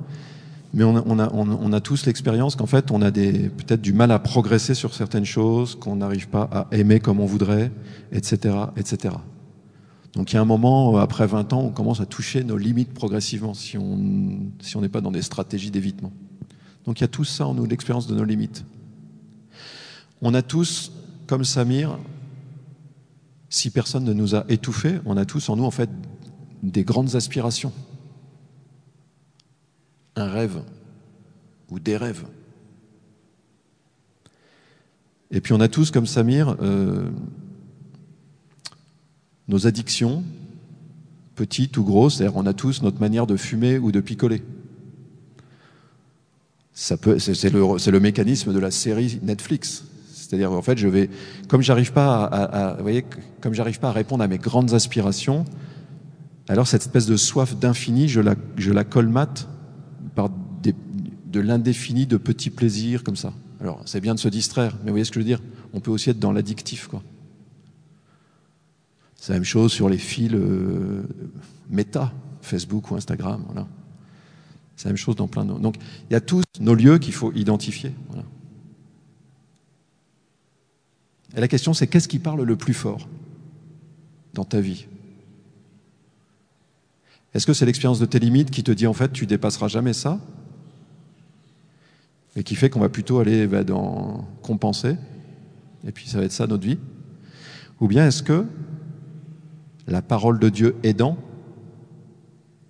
mais 0.72 0.85
on 0.85 1.72
a, 1.72 1.80
tous 1.80 2.06
l'expérience 2.06 2.54
qu'en 2.54 2.66
fait, 2.66 2.90
on 2.90 3.02
a 3.02 3.11
peut-être 3.11 3.80
du 3.80 3.92
mal 3.92 4.12
à 4.12 4.18
progresser 4.18 4.74
sur 4.74 4.94
certaines 4.94 5.24
choses, 5.24 5.74
qu'on 5.74 5.96
n'arrive 5.96 6.28
pas 6.28 6.48
à 6.52 6.68
aimer 6.70 7.00
comme 7.00 7.18
on 7.18 7.26
voudrait, 7.26 7.72
etc., 8.12 8.54
etc. 8.76 9.14
Donc 10.14 10.33
il 10.33 10.37
y 10.37 10.38
a 10.38 10.42
un 10.42 10.44
moment, 10.46 10.96
euh, 10.96 11.00
après 11.00 11.26
20 11.26 11.52
ans, 11.52 11.61
on 11.61 11.70
commence 11.70 12.00
à 12.00 12.06
toucher 12.06 12.42
nos 12.44 12.56
limites 12.56 12.92
progressivement 12.92 13.54
si 13.54 13.78
on 13.78 14.80
n'est 14.80 14.88
pas 14.88 15.00
dans 15.00 15.12
des 15.12 15.22
stratégies 15.22 15.70
d'évitement. 15.70 16.12
Donc 16.85 17.00
il 17.00 17.02
y 17.02 17.04
a 17.04 17.09
tout 17.09 17.24
ça 17.24 17.46
en 17.46 17.54
nous, 17.54 17.66
l'expérience 17.66 18.06
de 18.06 18.14
nos 18.14 18.24
limites. 18.24 18.64
On 20.22 20.35
a 20.35 20.42
tous, 20.42 20.92
comme 21.26 21.44
Samir, 21.44 21.98
si 23.48 23.70
personne 23.70 24.04
ne 24.04 24.12
nous 24.12 24.35
a 24.35 24.44
étouffés, 24.48 25.00
on 25.04 25.16
a 25.16 25.24
tous 25.24 25.48
en 25.48 25.56
nous 25.56 25.64
en 25.64 25.70
fait 25.70 25.90
des 26.62 26.85
grandes 26.85 27.16
aspirations. 27.16 27.72
Un 30.20 30.28
rêve 30.28 30.62
ou 31.70 31.80
des 31.80 31.96
rêves. 31.96 32.24
Et 35.30 35.40
puis 35.40 35.52
on 35.54 35.61
a 35.61 35.68
tous, 35.68 35.90
comme 35.90 36.06
Samir, 36.06 36.56
euh, 36.61 37.09
nos 39.48 39.66
addictions, 39.66 40.24
petites 41.37 41.76
ou 41.78 41.85
grosses, 41.85 42.16
c'est-à-dire 42.16 42.37
on 42.37 42.44
a 42.44 42.52
tous 42.52 42.83
notre 42.83 43.00
manière 43.00 43.26
de 43.26 43.37
fumer 43.37 43.78
ou 43.78 43.92
de 43.92 44.00
picoler. 44.00 44.42
C'est, 46.74 47.02
le, 47.50 47.98
mécanisme 47.98 48.52
de 48.52 48.59
la 48.59 48.70
série 48.70 49.20
Netflix. 49.22 49.85
C'est-à-dire, 50.12 50.52
en 50.52 50.62
fait, 50.62 50.78
je 50.78 50.88
vais, 50.88 51.09
comme 51.48 51.62
j'arrive 51.62 51.92
pas 51.92 52.24
à, 52.24 52.78
comme 53.40 53.54
j'arrive 53.54 53.80
pas 53.80 53.88
à 53.88 53.92
répondre 53.92 54.22
à 54.22 54.28
mes 54.28 54.38
grandes 54.38 54.74
aspirations, 54.74 55.44
alors 56.48 56.66
cette 56.66 56.83
espèce 56.83 57.06
de 57.06 57.16
soif 57.16 57.56
d'infini, 57.56 58.09
je 58.09 58.20
la, 58.20 58.85
colmate 58.85 59.48
de 61.30 61.40
l'indéfini 61.40 62.06
de 62.06 62.16
petits 62.16 62.50
plaisirs 62.50 63.04
comme 63.04 63.16
ça. 63.16 63.32
Alors, 63.60 63.82
c'est 63.86 64.00
bien 64.00 64.14
de 64.14 64.20
se 64.20 64.28
distraire, 64.28 64.76
mais 64.80 64.86
vous 64.86 64.94
voyez 64.94 65.04
ce 65.04 65.10
que 65.10 65.16
je 65.16 65.20
veux 65.20 65.26
dire? 65.26 65.40
On 65.72 65.80
peut 65.80 65.90
aussi 65.90 66.10
être 66.10 66.18
dans 66.18 66.32
l'addictif, 66.32 66.88
quoi. 66.88 67.02
C'est 69.14 69.32
la 69.32 69.38
même 69.38 69.44
chose 69.44 69.70
sur 69.70 69.90
les 69.90 69.98
fils 69.98 70.32
euh, 70.32 71.02
méta, 71.68 72.12
Facebook 72.40 72.90
ou 72.90 72.96
Instagram. 72.96 73.44
Voilà. 73.46 73.68
C'est 74.76 74.86
la 74.86 74.92
même 74.92 74.96
chose 74.96 75.14
dans 75.14 75.28
plein 75.28 75.44
de. 75.44 75.52
Donc 75.52 75.76
il 76.08 76.14
y 76.14 76.16
a 76.16 76.22
tous 76.22 76.42
nos 76.58 76.74
lieux 76.74 76.96
qu'il 76.96 77.12
faut 77.12 77.30
identifier. 77.32 77.92
Et 81.36 81.40
la 81.40 81.48
question, 81.48 81.74
c'est 81.74 81.86
qu'est-ce 81.86 82.08
qui 82.08 82.18
parle 82.18 82.42
le 82.42 82.56
plus 82.56 82.72
fort 82.72 83.06
dans 84.32 84.44
ta 84.44 84.60
vie? 84.60 84.86
Est-ce 87.34 87.46
que 87.46 87.52
c'est 87.52 87.66
l'expérience 87.66 88.00
de 88.00 88.06
tes 88.06 88.18
limites 88.18 88.50
qui 88.50 88.64
te 88.64 88.72
dit 88.72 88.86
en 88.86 88.94
fait 88.94 89.12
tu 89.12 89.26
dépasseras 89.26 89.68
jamais 89.68 89.92
ça? 89.92 90.18
Et 92.36 92.42
qui 92.42 92.54
fait 92.54 92.70
qu'on 92.70 92.80
va 92.80 92.88
plutôt 92.88 93.18
aller 93.18 93.46
bah, 93.46 93.64
dans 93.64 94.26
compenser 94.42 94.96
et 95.86 95.92
puis 95.92 96.08
ça 96.08 96.18
va 96.18 96.24
être 96.24 96.32
ça 96.32 96.46
notre 96.46 96.66
vie 96.66 96.78
Ou 97.80 97.88
bien 97.88 98.06
est-ce 98.06 98.22
que 98.22 98.44
la 99.86 100.02
parole 100.02 100.38
de 100.38 100.48
Dieu 100.48 100.76
aidant, 100.82 101.16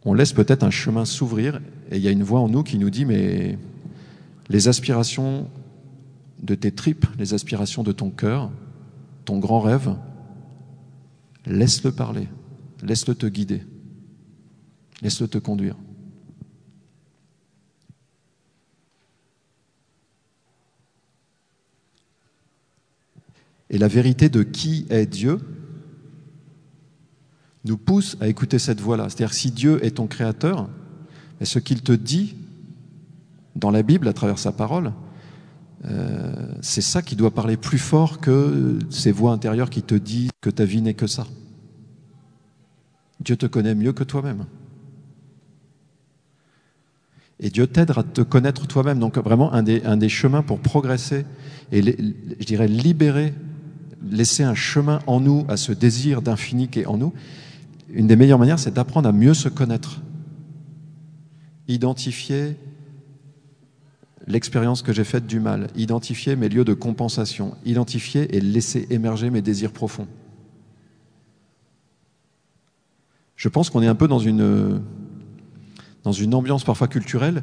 on 0.04 0.14
laisse 0.14 0.32
peut-être 0.32 0.62
un 0.62 0.70
chemin 0.70 1.04
s'ouvrir 1.04 1.60
et 1.90 1.96
il 1.96 2.02
y 2.02 2.08
a 2.08 2.10
une 2.10 2.22
voix 2.22 2.40
en 2.40 2.48
nous 2.48 2.62
qui 2.62 2.78
nous 2.78 2.90
dit 2.90 3.04
mais 3.04 3.58
les 4.48 4.68
aspirations 4.68 5.48
de 6.42 6.54
tes 6.54 6.72
tripes, 6.72 7.06
les 7.18 7.34
aspirations 7.34 7.82
de 7.82 7.92
ton 7.92 8.10
cœur, 8.10 8.50
ton 9.24 9.38
grand 9.38 9.60
rêve, 9.60 9.94
laisse-le 11.46 11.92
parler, 11.92 12.28
laisse-le 12.82 13.14
te 13.14 13.26
guider, 13.26 13.62
laisse-le 15.02 15.28
te 15.28 15.38
conduire. 15.38 15.76
Et 23.70 23.78
la 23.78 23.88
vérité 23.88 24.28
de 24.28 24.42
qui 24.42 24.86
est 24.90 25.06
Dieu, 25.06 25.38
nous 27.64 27.76
pousse 27.76 28.16
à 28.20 28.28
écouter 28.28 28.58
cette 28.58 28.80
voix-là. 28.80 29.08
C'est-à-dire 29.08 29.34
si 29.34 29.50
Dieu 29.50 29.84
est 29.84 29.92
ton 29.92 30.06
créateur, 30.06 30.68
ce 31.42 31.58
qu'il 31.58 31.82
te 31.82 31.92
dit 31.92 32.36
dans 33.56 33.70
la 33.70 33.82
Bible, 33.82 34.08
à 34.08 34.12
travers 34.12 34.38
sa 34.38 34.52
parole, 34.52 34.92
euh, 35.86 36.52
c'est 36.60 36.80
ça 36.80 37.02
qui 37.02 37.16
doit 37.16 37.30
parler 37.30 37.56
plus 37.56 37.78
fort 37.78 38.20
que 38.20 38.78
ces 38.90 39.12
voix 39.12 39.32
intérieures 39.32 39.70
qui 39.70 39.82
te 39.82 39.94
disent 39.94 40.30
que 40.40 40.50
ta 40.50 40.64
vie 40.64 40.82
n'est 40.82 40.94
que 40.94 41.06
ça. 41.06 41.26
Dieu 43.20 43.36
te 43.36 43.46
connaît 43.46 43.74
mieux 43.74 43.92
que 43.92 44.04
toi-même. 44.04 44.46
Et 47.38 47.48
Dieu 47.48 47.66
t'aide 47.66 47.92
à 47.96 48.02
te 48.02 48.20
connaître 48.20 48.66
toi-même. 48.66 48.98
Donc 48.98 49.16
vraiment, 49.16 49.52
un 49.52 49.62
des, 49.62 49.82
un 49.84 49.96
des 49.96 50.10
chemins 50.10 50.42
pour 50.42 50.60
progresser 50.60 51.24
et, 51.72 51.82
je 51.82 52.44
dirais, 52.44 52.68
libérer, 52.68 53.32
laisser 54.08 54.42
un 54.42 54.54
chemin 54.54 55.00
en 55.06 55.20
nous 55.20 55.44
à 55.48 55.56
ce 55.56 55.72
désir 55.72 56.22
d'infini 56.22 56.68
qui 56.68 56.80
est 56.80 56.86
en 56.86 56.96
nous, 56.96 57.12
une 57.92 58.06
des 58.06 58.16
meilleures 58.16 58.38
manières, 58.38 58.58
c'est 58.58 58.72
d'apprendre 58.72 59.08
à 59.08 59.12
mieux 59.12 59.34
se 59.34 59.48
connaître. 59.48 60.00
Identifier 61.68 62.56
l'expérience 64.26 64.82
que 64.82 64.92
j'ai 64.92 65.04
faite 65.04 65.26
du 65.26 65.40
mal, 65.40 65.68
identifier 65.76 66.36
mes 66.36 66.48
lieux 66.48 66.64
de 66.64 66.74
compensation, 66.74 67.56
identifier 67.64 68.36
et 68.36 68.40
laisser 68.40 68.86
émerger 68.90 69.30
mes 69.30 69.42
désirs 69.42 69.72
profonds. 69.72 70.06
Je 73.36 73.48
pense 73.48 73.70
qu'on 73.70 73.82
est 73.82 73.86
un 73.86 73.94
peu 73.94 74.06
dans 74.06 74.18
une, 74.18 74.82
dans 76.04 76.12
une 76.12 76.34
ambiance 76.34 76.64
parfois 76.64 76.88
culturelle 76.88 77.42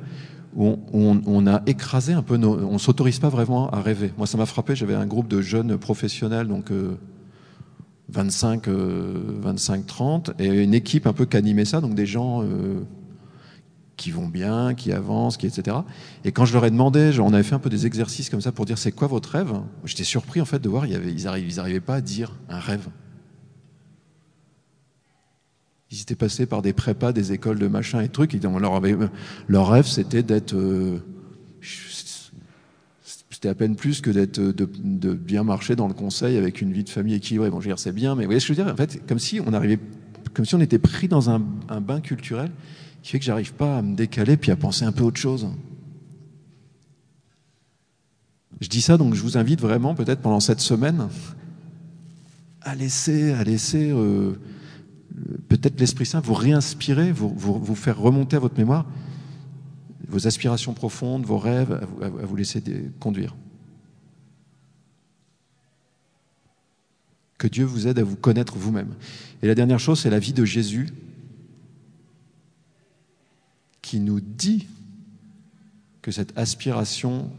où 0.56 0.76
on, 0.92 1.48
a 1.48 1.62
écrasé 1.68 2.14
un 2.14 2.24
peu 2.24 2.36
on 2.44 2.78
s'autorise 2.80 3.20
pas 3.20 3.30
vraiment 3.30 3.70
à 3.70 3.82
rêver. 3.82 4.12
Moi, 4.18 4.26
ça 4.26 4.38
m'a 4.38 4.48
frappé. 4.48 4.76
J'avais 4.76 4.96
un 4.96 5.06
groupe 5.06 5.28
de 5.28 5.40
jeunes 5.40 5.78
professionnels, 5.78 6.48
donc 6.48 6.72
euh, 6.72 6.98
25, 8.10 8.68
25, 8.68 9.86
30, 9.86 10.32
et 10.40 10.48
une 10.48 10.74
équipe 10.74 11.06
un 11.06 11.14
peu 11.14 11.26
qui 11.26 11.38
animait 11.38 11.66
ça, 11.66 11.82
donc 11.82 11.94
des 11.94 12.06
gens 12.06 12.42
euh, 12.42 12.80
qui 13.98 14.12
vont 14.12 14.28
bien, 14.28 14.74
qui 14.74 14.92
avancent, 14.94 15.38
qui 15.38 15.46
etc. 15.46 15.78
Et 16.24 16.32
quand 16.32 16.46
je 16.46 16.54
leur 16.54 16.66
ai 16.66 16.72
demandé, 16.72 17.20
on 17.20 17.34
avait 17.34 17.44
fait 17.44 17.56
un 17.56 17.60
peu 17.60 17.70
des 17.70 17.86
exercices 17.86 18.30
comme 18.30 18.42
ça 18.42 18.52
pour 18.52 18.66
dire 18.66 18.78
c'est 18.78 18.92
quoi 18.92 19.08
votre 19.08 19.30
rêve, 19.30 19.54
j'étais 19.84 20.06
surpris 20.06 20.40
en 20.40 20.46
fait 20.46 20.60
de 20.60 20.70
voir 20.70 20.86
il 20.86 20.94
y 20.94 20.96
avait, 20.96 21.12
ils 21.12 21.26
n'arrivaient 21.26 21.82
pas 21.82 21.96
à 21.96 22.02
dire 22.02 22.34
un 22.50 22.60
rêve. 22.60 22.88
Ils 25.92 26.02
étaient 26.02 26.16
passés 26.16 26.46
par 26.46 26.62
des 26.62 26.74
prépas, 26.74 27.14
des 27.14 27.32
écoles 27.32 27.60
de 27.60 27.68
machin 27.68 28.02
et 28.02 28.10
trucs. 28.10 28.34
Leur, 28.34 28.82
leur 29.48 29.70
rêve, 29.70 29.86
c'était 29.86 30.24
d'être. 30.24 30.54
Euh, 30.54 31.00
c'était 33.30 33.50
à 33.50 33.56
peine 33.56 33.76
plus 33.76 34.02
que 34.02 34.10
d'être 34.10 34.40
de, 34.40 35.14
bien 35.14 35.44
marcher 35.44 35.76
dans 35.76 35.88
le 35.88 35.94
conseil 35.94 36.38
avec 36.38 36.60
une 36.60 36.74
vie 36.74 36.84
de 36.84 36.90
famille 36.90 37.14
équilibrée. 37.14 37.50
Bon, 37.50 37.60
je 37.60 37.66
veux 37.66 37.70
dire, 37.70 37.80
c'est 37.80 37.92
bien, 37.92 38.16
mais 38.16 38.24
vous 38.24 38.30
voyez 38.30 38.40
ce 38.40 38.48
que 38.48 38.54
je 38.54 38.60
veux 38.60 38.66
dire? 38.66 38.74
En 38.74 38.76
fait, 38.76 39.06
comme 39.08 39.20
si 39.20 39.40
on 39.46 39.54
arrivait, 39.54 39.80
comme 40.34 40.46
si 40.46 40.56
on 40.56 40.60
était 40.60 40.80
pris 40.80 41.08
dans 41.08 41.30
un, 41.30 41.42
un 41.70 41.80
bain 41.80 42.02
culturel 42.02 42.52
qui 43.04 43.12
fait 43.12 43.20
que 43.20 43.26
j'arrive 43.26 43.54
pas 43.54 43.78
à 43.78 43.82
me 43.82 43.96
décaler 43.96 44.38
puis 44.38 44.52
à 44.52 44.56
penser 44.56 44.86
un 44.86 44.92
peu 44.92 45.04
autre 45.04 45.20
chose. 45.20 45.48
Je 48.60 48.68
dis 48.70 48.82
ça, 48.82 48.98
donc 48.98 49.14
je 49.14 49.22
vous 49.22 49.38
invite 49.38 49.62
vraiment, 49.62 49.94
peut-être 49.94 50.22
pendant 50.22 50.40
cette 50.40 50.62
semaine, 50.62 51.10
à 52.62 52.74
laisser, 52.74 53.32
à 53.34 53.44
laisser 53.44 53.92
euh, 53.92 54.34
peut-être 55.48 55.80
l'Esprit 55.80 56.06
Saint 56.06 56.20
vous 56.20 56.34
réinspirer, 56.34 57.12
vous, 57.12 57.34
vous, 57.36 57.76
faire 57.76 57.98
remonter 57.98 58.36
à 58.36 58.40
votre 58.40 58.58
mémoire 58.58 58.86
vos 60.08 60.26
aspirations 60.26 60.74
profondes, 60.74 61.26
vos 61.26 61.38
rêves, 61.38 61.74
à 61.74 61.86
vous, 61.86 62.04
à 62.04 62.26
vous 62.26 62.36
laisser 62.36 62.64
conduire. 63.00 63.36
Que 67.38 67.48
Dieu 67.48 67.66
vous 67.66 67.88
aide 67.88 68.00
à 68.00 68.04
vous 68.04 68.16
connaître 68.16 68.56
vous-même. 68.56 68.96
Et 69.42 69.48
la 69.48 69.56
dernière 69.56 69.80
chose, 69.80 70.00
c'est 70.00 70.10
la 70.10 70.20
vie 70.20 70.34
de 70.34 70.46
Jésus 70.46 70.88
qui 73.82 74.00
nous 74.00 74.20
dit 74.20 74.68
que 76.02 76.12
cette 76.12 76.38
aspiration 76.38 77.30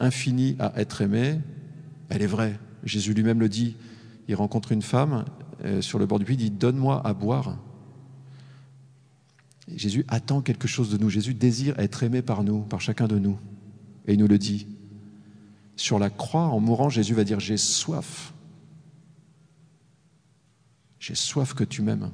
infinie 0.00 0.56
à 0.58 0.72
être 0.76 1.02
aimé, 1.02 1.38
elle 2.08 2.22
est 2.22 2.26
vraie. 2.26 2.58
Jésus 2.84 3.14
lui-même 3.14 3.40
le 3.40 3.48
dit. 3.48 3.76
Il 4.28 4.34
rencontre 4.34 4.72
une 4.72 4.82
femme 4.82 5.24
euh, 5.64 5.80
sur 5.80 5.98
le 5.98 6.06
bord 6.06 6.18
du 6.18 6.24
puits, 6.24 6.36
dit 6.36 6.50
Donne-moi 6.50 7.04
à 7.06 7.12
boire. 7.14 7.56
Jésus 9.74 10.04
attend 10.08 10.40
quelque 10.40 10.68
chose 10.68 10.90
de 10.90 10.96
nous. 10.96 11.10
Jésus 11.10 11.34
désire 11.34 11.78
être 11.78 12.02
aimé 12.02 12.22
par 12.22 12.42
nous, 12.42 12.60
par 12.60 12.80
chacun 12.80 13.06
de 13.06 13.18
nous. 13.18 13.38
Et 14.06 14.14
il 14.14 14.18
nous 14.18 14.28
le 14.28 14.38
dit. 14.38 14.66
Sur 15.76 15.98
la 15.98 16.10
croix, 16.10 16.46
en 16.46 16.60
mourant, 16.60 16.88
Jésus 16.88 17.14
va 17.14 17.24
dire 17.24 17.40
J'ai 17.40 17.56
soif. 17.56 18.32
J'ai 20.98 21.14
soif 21.14 21.54
que 21.54 21.64
tu 21.64 21.82
m'aimes. 21.82 22.10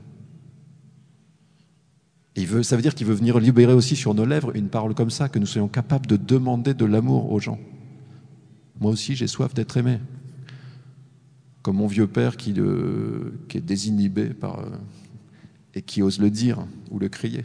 il 2.36 2.46
veut, 2.46 2.62
ça 2.62 2.76
veut 2.76 2.82
dire 2.82 2.94
qu'il 2.94 3.06
veut 3.06 3.14
venir 3.14 3.38
libérer 3.38 3.72
aussi 3.72 3.96
sur 3.96 4.14
nos 4.14 4.26
lèvres 4.26 4.54
une 4.54 4.68
parole 4.68 4.94
comme 4.94 5.10
ça, 5.10 5.28
que 5.28 5.38
nous 5.38 5.46
soyons 5.46 5.68
capables 5.68 6.06
de 6.06 6.16
demander 6.16 6.74
de 6.74 6.84
l'amour 6.84 7.32
aux 7.32 7.40
gens. 7.40 7.58
Moi 8.80 8.90
aussi, 8.90 9.14
j'ai 9.14 9.26
soif 9.26 9.54
d'être 9.54 9.76
aimé. 9.76 9.98
Comme 11.64 11.78
mon 11.78 11.88
vieux 11.88 12.06
père 12.06 12.36
qui, 12.36 12.54
qui 13.48 13.58
est 13.58 13.60
désinhibé 13.60 14.30
euh, 14.44 14.48
et 15.74 15.82
qui 15.82 16.00
ose 16.02 16.20
le 16.20 16.30
dire 16.30 16.64
ou 16.92 17.00
le 17.00 17.08
crier. 17.08 17.44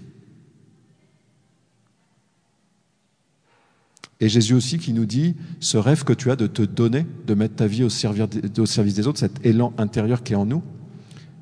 Et 4.19 4.27
Jésus 4.27 4.53
aussi 4.53 4.77
qui 4.77 4.91
nous 4.93 5.05
dit 5.05 5.35
ce 5.61 5.77
rêve 5.77 6.03
que 6.03 6.13
tu 6.13 6.29
as 6.29 6.35
de 6.35 6.45
te 6.45 6.61
donner, 6.61 7.07
de 7.25 7.33
mettre 7.33 7.55
ta 7.55 7.67
vie 7.67 7.83
au 7.83 7.89
service 7.89 8.93
des 8.93 9.07
autres, 9.07 9.19
cet 9.19 9.45
élan 9.45 9.73
intérieur 9.77 10.21
qui 10.21 10.33
est 10.33 10.35
en 10.35 10.45
nous. 10.45 10.61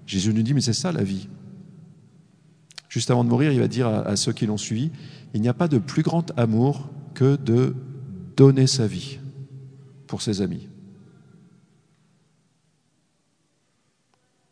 Jésus 0.06 0.34
nous 0.34 0.44
dit 0.44 0.54
mais 0.54 0.62
c'est 0.62 0.74
ça 0.74 0.92
la 0.92 1.04
vie. 1.04 1.28
Juste 2.90 3.10
avant 3.10 3.24
de 3.24 3.30
mourir, 3.30 3.52
il 3.52 3.60
va 3.60 3.68
dire 3.68 3.88
à 3.88 4.16
ceux 4.16 4.32
qui 4.32 4.46
l'ont 4.46 4.58
suivi, 4.58 4.92
il 5.34 5.42
n'y 5.42 5.50
a 5.50 5.54
pas 5.54 5.68
de 5.68 5.78
plus 5.78 6.04
grand 6.04 6.32
amour 6.38 6.90
que 7.16 7.36
de 7.36 7.76
donner 8.38 8.68
sa 8.68 8.88
vie 8.88 9.18
pour 10.06 10.22
ses 10.22 10.42
amis. 10.42 10.70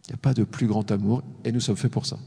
Il 0.07 0.11
n'y 0.11 0.15
a 0.15 0.17
pas 0.17 0.33
de 0.33 0.43
plus 0.43 0.67
grand 0.67 0.89
amour 0.91 1.23
et 1.43 1.51
nous 1.51 1.59
sommes 1.59 1.77
faits 1.77 1.91
pour 1.91 2.05
ça. 2.05 2.17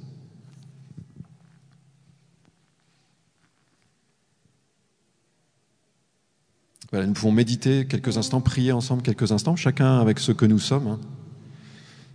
Nous 6.93 7.12
pouvons 7.12 7.33
méditer 7.33 7.87
quelques 7.87 8.17
instants, 8.17 8.41
prier 8.41 8.73
ensemble 8.73 9.03
quelques 9.03 9.31
instants, 9.31 9.57
chacun 9.57 10.01
avec 10.01 10.19
ce 10.19 10.33
que 10.33 10.47
nous 10.47 10.59
sommes. 10.59 10.87
Hein. 10.87 11.01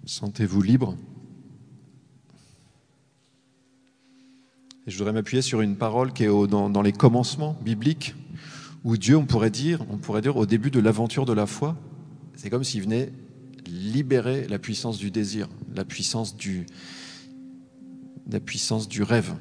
Sentez-vous 0.06 0.62
libre. 0.63 0.97
Et 4.88 4.91
je 4.91 4.97
voudrais 4.97 5.13
m'appuyer 5.13 5.43
sur 5.43 5.62
une 5.62 5.78
parole 5.78 6.12
qui 6.12 6.23
est 6.23 6.47
dans, 6.47 6.69
dans 6.69 6.82
les 6.82 6.91
commencements 6.91 7.56
bibliques 7.62 8.15
où 8.84 8.97
Dieu, 8.97 9.15
on 9.15 9.26
pourrait 9.26 9.52
dire, 9.52 9.86
on 9.89 9.97
pourrait 9.97 10.21
dire 10.21 10.36
au 10.36 10.45
début 10.45 10.71
de 10.71 10.80
l'aventure 10.80 11.26
de 11.26 11.34
la 11.34 11.45
foi, 11.45 11.78
c'est 12.36 12.49
comme 12.49 12.63
s'il 12.63 12.82
venait 12.82 13.13
libérer 13.67 14.47
la 14.47 14.60
puissance 14.60 14.97
du 14.97 15.12
désir, 15.12 15.49
la 15.76 15.86
puissance 15.86 16.36
du, 16.36 16.65
la 18.30 18.39
puissance 18.39 18.88
du 18.88 19.04
rêve. 19.04 19.36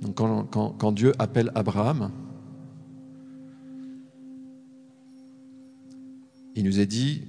Donc 0.00 0.16
quand, 0.16 0.92
Dieu 0.92 1.12
appelle 1.18 1.50
Abraham, 1.54 2.10
il 6.54 6.64
nous 6.64 6.78
a 6.78 6.84
dit, 6.84 7.22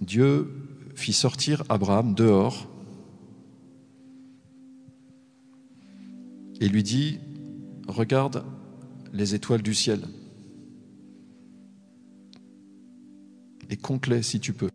Dieu 0.00 0.50
fit 0.94 1.12
sortir 1.12 1.64
Abraham 1.68 2.14
dehors 2.14 2.68
et 6.60 6.68
lui 6.68 6.82
dit, 6.82 7.18
regarde 7.86 8.44
les 9.12 9.34
étoiles 9.34 9.62
du 9.62 9.74
ciel. 9.74 10.00
Et 13.70 13.76
compte-les 13.76 14.22
si 14.22 14.40
tu 14.40 14.52
peux. 14.52 14.70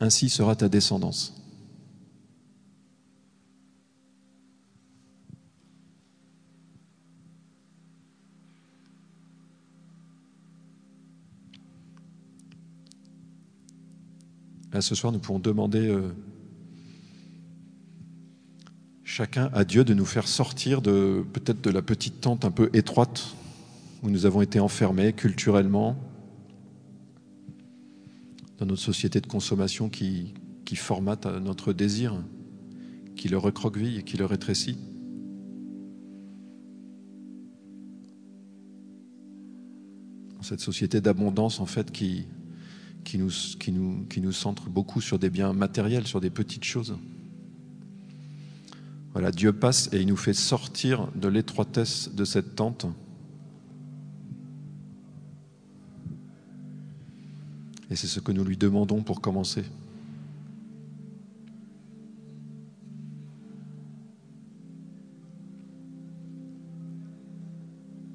Ainsi 0.00 0.28
sera 0.28 0.54
ta 0.54 0.68
descendance. 0.68 1.34
Là, 14.72 14.82
ce 14.82 14.94
soir, 14.94 15.12
nous 15.12 15.18
pouvons 15.18 15.38
demander 15.38 15.88
euh, 15.88 16.14
chacun 19.02 19.50
à 19.52 19.64
Dieu 19.64 19.82
de 19.82 19.94
nous 19.94 20.04
faire 20.04 20.28
sortir 20.28 20.82
de 20.82 21.24
peut-être 21.32 21.60
de 21.62 21.70
la 21.70 21.82
petite 21.82 22.20
tente 22.20 22.44
un 22.44 22.50
peu 22.50 22.70
étroite 22.74 23.34
où 24.02 24.10
nous 24.10 24.26
avons 24.26 24.42
été 24.42 24.60
enfermés 24.60 25.12
culturellement 25.12 25.96
dans 28.58 28.66
notre 28.66 28.82
société 28.82 29.20
de 29.20 29.26
consommation 29.26 29.88
qui, 29.88 30.34
qui 30.64 30.76
formate 30.76 31.26
notre 31.26 31.72
désir, 31.72 32.14
qui 33.16 33.28
le 33.28 33.38
recroqueville 33.38 34.04
qui 34.04 34.16
le 34.16 34.26
rétrécit. 34.26 34.76
Cette 40.40 40.60
société 40.60 41.00
d'abondance, 41.00 41.60
en 41.60 41.66
fait, 41.66 41.90
qui, 41.90 42.26
qui, 43.04 43.18
nous, 43.18 43.30
qui, 43.58 43.72
nous, 43.72 44.06
qui 44.06 44.20
nous 44.20 44.32
centre 44.32 44.70
beaucoup 44.70 45.00
sur 45.00 45.18
des 45.18 45.30
biens 45.30 45.52
matériels, 45.52 46.06
sur 46.06 46.20
des 46.20 46.30
petites 46.30 46.64
choses. 46.64 46.96
Voilà, 49.12 49.30
Dieu 49.30 49.52
passe 49.52 49.90
et 49.92 50.00
il 50.00 50.06
nous 50.06 50.16
fait 50.16 50.34
sortir 50.34 51.08
de 51.14 51.28
l'étroitesse 51.28 52.10
de 52.14 52.24
cette 52.24 52.54
tente. 52.54 52.86
Et 57.90 57.96
c'est 57.96 58.06
ce 58.06 58.20
que 58.20 58.32
nous 58.32 58.44
lui 58.44 58.56
demandons 58.56 59.02
pour 59.02 59.20
commencer. 59.20 59.64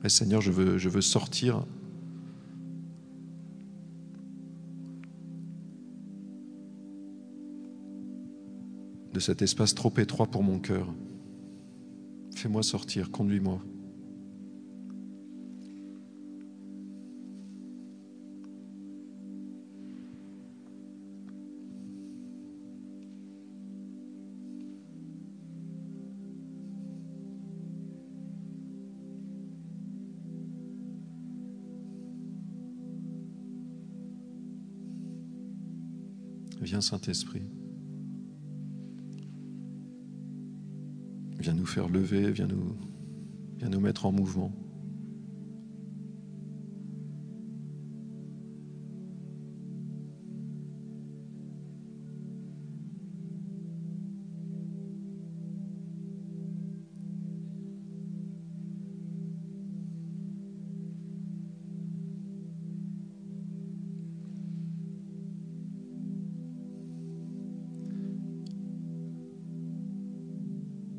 Seigneur, 0.09 0.41
je 0.41 0.51
veux, 0.51 0.77
je 0.77 0.89
veux 0.89 1.01
sortir 1.01 1.65
de 9.13 9.19
cet 9.19 9.41
espace 9.41 9.73
trop 9.73 9.93
étroit 9.97 10.27
pour 10.27 10.43
mon 10.43 10.59
cœur. 10.59 10.87
Fais-moi 12.35 12.61
sortir, 12.63 13.09
conduis-moi. 13.09 13.59
Saint-Esprit. 36.83 37.49
Viens 41.39 41.53
nous 41.53 41.65
faire 41.65 41.89
lever, 41.89 42.31
viens 42.31 42.47
nous, 42.47 42.77
viens 43.57 43.69
nous 43.69 43.79
mettre 43.79 44.05
en 44.05 44.11
mouvement. 44.11 44.51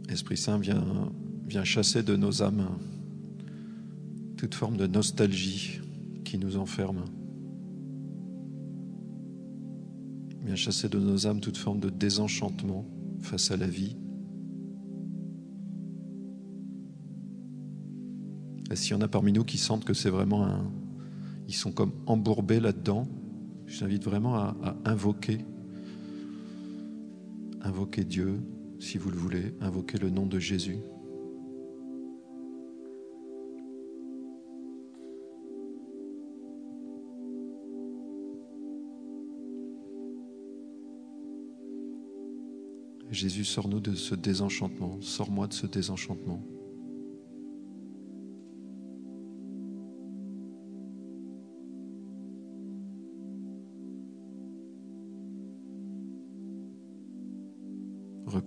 Esprit 0.08 0.36
Saint, 0.36 0.58
viens 0.58 1.64
chasser 1.64 2.02
de 2.02 2.16
nos 2.16 2.42
âmes 2.42 2.66
toute 4.36 4.54
forme 4.54 4.76
de 4.76 4.86
nostalgie 4.86 5.80
qui 6.24 6.38
nous 6.38 6.56
enferme. 6.56 7.04
Viens 10.44 10.56
chasser 10.56 10.88
de 10.88 10.98
nos 10.98 11.26
âmes 11.26 11.40
toute 11.40 11.56
forme 11.56 11.80
de 11.80 11.88
désenchantement 11.88 12.84
face 13.20 13.50
à 13.50 13.56
la 13.56 13.66
vie. 13.66 13.96
Et 18.70 18.76
s'il 18.76 18.92
y 18.92 18.94
en 18.94 19.00
a 19.00 19.08
parmi 19.08 19.32
nous 19.32 19.44
qui 19.44 19.56
sentent 19.56 19.84
que 19.84 19.94
c'est 19.94 20.10
vraiment 20.10 20.44
un. 20.46 20.70
Ils 21.48 21.54
sont 21.54 21.72
comme 21.72 21.92
embourbés 22.06 22.60
là-dedans, 22.60 23.06
je 23.66 23.80
t'invite 23.80 24.04
vraiment 24.04 24.34
à, 24.34 24.56
à 24.62 24.76
invoquer. 24.90 25.38
Invoquer 27.62 28.04
Dieu, 28.04 28.40
si 28.84 28.98
vous 28.98 29.10
le 29.10 29.16
voulez, 29.16 29.54
invoquer 29.62 29.96
le 29.96 30.10
nom 30.10 30.26
de 30.26 30.38
Jésus. 30.38 30.78
Jésus, 43.10 43.44
sors-nous 43.44 43.80
de 43.80 43.94
ce 43.94 44.14
désenchantement, 44.14 45.00
sors-moi 45.00 45.46
de 45.46 45.54
ce 45.54 45.66
désenchantement. 45.66 46.42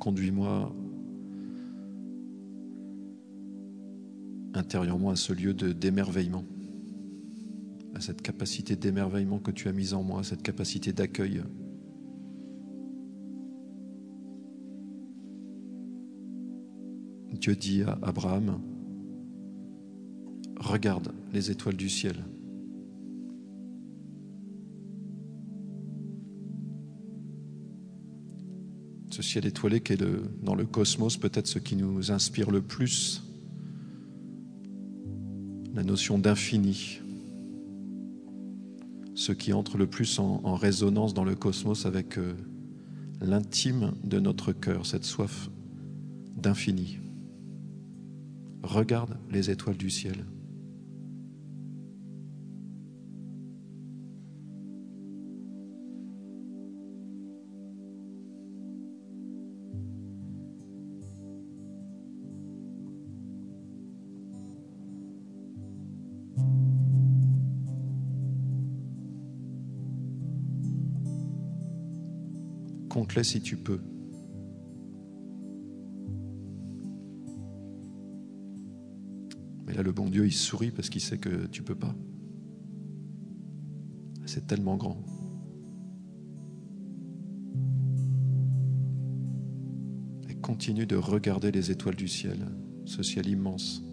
Reconduis-moi 0.07 0.73
intérieurement 4.53 5.09
à 5.09 5.17
ce 5.17 5.33
lieu 5.33 5.53
de 5.53 5.73
d'émerveillement, 5.73 6.45
à 7.93 7.99
cette 7.99 8.21
capacité 8.21 8.77
d'émerveillement 8.77 9.39
que 9.39 9.51
tu 9.51 9.67
as 9.67 9.73
mise 9.73 9.93
en 9.93 10.03
moi, 10.03 10.23
cette 10.23 10.43
capacité 10.43 10.93
d'accueil. 10.93 11.43
Dieu 17.33 17.57
dit 17.57 17.83
à 17.83 17.99
Abraham, 18.01 18.61
regarde 20.57 21.11
les 21.33 21.51
étoiles 21.51 21.75
du 21.75 21.89
ciel. 21.89 22.15
Ce 29.17 29.23
ciel 29.23 29.47
étoilé 29.47 29.81
qui 29.81 29.93
est 29.93 30.03
dans 30.43 30.53
le 30.53 30.67
cosmos 30.67 31.17
peut-être 31.17 31.47
ce 31.47 31.57
qui 31.57 31.75
nous 31.75 32.11
inspire 32.11 32.51
le 32.51 32.61
plus, 32.61 33.23
la 35.73 35.81
notion 35.81 36.19
d'infini, 36.19 36.99
ce 39.15 39.31
qui 39.31 39.53
entre 39.53 39.79
le 39.79 39.87
plus 39.87 40.19
en, 40.19 40.41
en 40.43 40.53
résonance 40.53 41.15
dans 41.15 41.23
le 41.23 41.33
cosmos 41.33 41.87
avec 41.87 42.19
euh, 42.19 42.35
l'intime 43.19 43.93
de 44.03 44.19
notre 44.19 44.51
cœur, 44.51 44.85
cette 44.85 45.03
soif 45.03 45.49
d'infini. 46.35 46.99
Regarde 48.61 49.17
les 49.31 49.49
étoiles 49.49 49.77
du 49.77 49.89
ciel. 49.89 50.25
Si 73.23 73.41
tu 73.41 73.57
peux. 73.57 73.79
Mais 79.65 79.73
là, 79.73 79.81
le 79.81 79.91
bon 79.91 80.07
Dieu, 80.07 80.25
il 80.25 80.31
sourit 80.31 80.69
parce 80.69 80.89
qu'il 80.89 81.01
sait 81.01 81.17
que 81.17 81.47
tu 81.47 81.63
peux 81.63 81.75
pas. 81.75 81.95
C'est 84.25 84.45
tellement 84.45 84.77
grand. 84.77 85.03
Et 90.29 90.35
continue 90.35 90.85
de 90.85 90.95
regarder 90.95 91.51
les 91.51 91.71
étoiles 91.71 91.95
du 91.95 92.07
ciel, 92.07 92.45
ce 92.85 93.01
ciel 93.01 93.27
immense. 93.27 93.86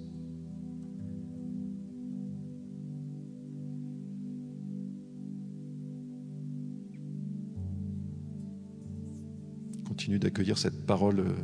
D'accueillir 10.19 10.59
cette 10.59 10.87
parole 10.87 11.21
euh, 11.21 11.35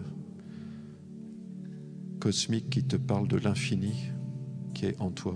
cosmique 2.21 2.71
qui 2.71 2.85
te 2.85 2.97
parle 2.97 3.27
de 3.27 3.37
l'infini 3.37 3.95
qui 4.75 4.87
est 4.87 5.01
en 5.01 5.11
toi. 5.11 5.35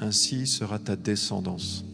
Ainsi 0.00 0.46
sera 0.46 0.78
ta 0.78 0.96
descendance. 0.96 1.93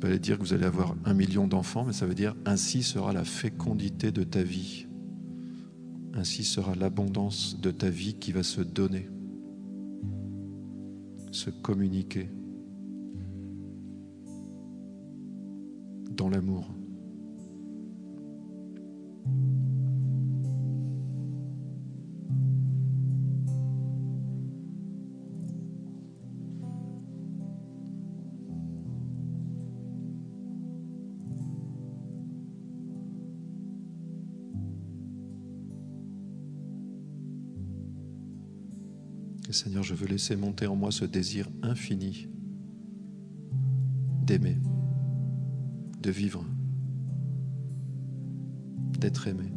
Pas 0.00 0.16
dire 0.16 0.38
que 0.38 0.42
vous 0.42 0.54
allez 0.54 0.64
avoir 0.64 0.96
un 1.04 1.12
million 1.12 1.46
d'enfants, 1.46 1.84
mais 1.84 1.92
ça 1.92 2.06
veut 2.06 2.14
dire 2.14 2.34
ainsi 2.46 2.82
sera 2.82 3.12
la 3.12 3.24
fécondité 3.24 4.10
de 4.10 4.24
ta 4.24 4.42
vie. 4.42 4.86
Ainsi 6.14 6.42
sera 6.42 6.74
l'abondance 6.74 7.60
de 7.60 7.70
ta 7.70 7.90
vie 7.90 8.14
qui 8.14 8.32
va 8.32 8.42
se 8.42 8.62
donner, 8.62 9.08
se 11.30 11.50
communiquer 11.50 12.30
dans 16.10 16.28
l'amour. 16.28 16.79
Seigneur, 39.62 39.82
je 39.82 39.94
veux 39.94 40.06
laisser 40.06 40.36
monter 40.36 40.66
en 40.66 40.74
moi 40.74 40.90
ce 40.90 41.04
désir 41.04 41.46
infini 41.62 42.30
d'aimer, 44.22 44.56
de 46.00 46.10
vivre, 46.10 46.46
d'être 48.98 49.28
aimé. 49.28 49.52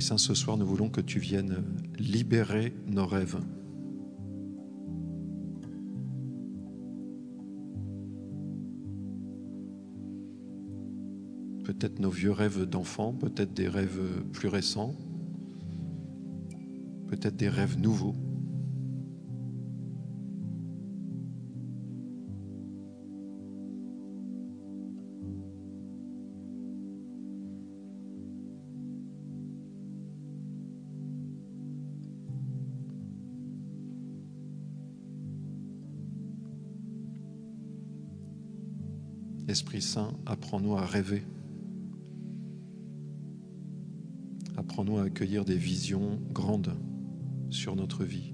Saint, 0.00 0.18
ce 0.18 0.34
soir, 0.34 0.56
nous 0.56 0.66
voulons 0.66 0.88
que 0.88 1.00
tu 1.00 1.18
viennes 1.18 1.62
libérer 1.98 2.72
nos 2.86 3.06
rêves. 3.06 3.38
Peut-être 11.64 12.00
nos 12.00 12.10
vieux 12.10 12.32
rêves 12.32 12.64
d'enfants, 12.64 13.12
peut-être 13.12 13.52
des 13.54 13.68
rêves 13.68 14.00
plus 14.32 14.48
récents, 14.48 14.94
peut-être 17.08 17.36
des 17.36 17.48
rêves 17.48 17.78
nouveaux. 17.78 18.16
Saint, 39.82 40.12
apprends-nous 40.26 40.76
à 40.76 40.86
rêver. 40.86 41.24
Apprends-nous 44.56 44.98
à 44.98 45.02
accueillir 45.02 45.44
des 45.44 45.56
visions 45.56 46.20
grandes 46.32 46.74
sur 47.50 47.74
notre 47.74 48.04
vie. 48.04 48.32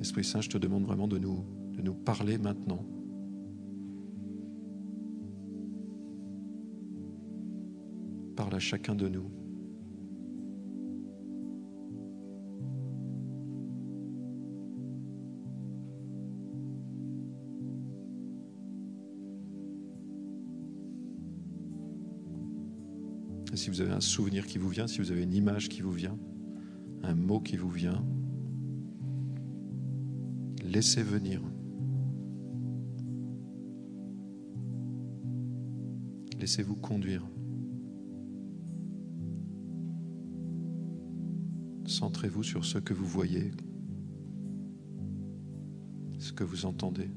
Esprit 0.00 0.24
Saint, 0.24 0.40
je 0.40 0.48
te 0.48 0.58
demande 0.58 0.84
vraiment 0.84 1.08
de 1.08 1.18
nous, 1.18 1.44
de 1.72 1.82
nous 1.82 1.94
parler 1.94 2.38
maintenant. 2.38 2.84
Parle 8.36 8.54
à 8.54 8.58
chacun 8.58 8.94
de 8.94 9.08
nous. 9.08 9.30
Si 23.58 23.70
vous 23.70 23.80
avez 23.80 23.90
un 23.90 24.00
souvenir 24.00 24.46
qui 24.46 24.56
vous 24.56 24.68
vient, 24.68 24.86
si 24.86 25.00
vous 25.00 25.10
avez 25.10 25.24
une 25.24 25.34
image 25.34 25.68
qui 25.68 25.82
vous 25.82 25.90
vient, 25.90 26.16
un 27.02 27.14
mot 27.14 27.40
qui 27.40 27.56
vous 27.56 27.68
vient, 27.68 28.04
laissez 30.62 31.02
venir. 31.02 31.42
Laissez-vous 36.38 36.76
conduire. 36.76 37.26
Centrez-vous 41.84 42.44
sur 42.44 42.64
ce 42.64 42.78
que 42.78 42.94
vous 42.94 43.06
voyez, 43.06 43.50
ce 46.18 46.32
que 46.32 46.44
vous 46.44 46.64
entendez. 46.64 47.10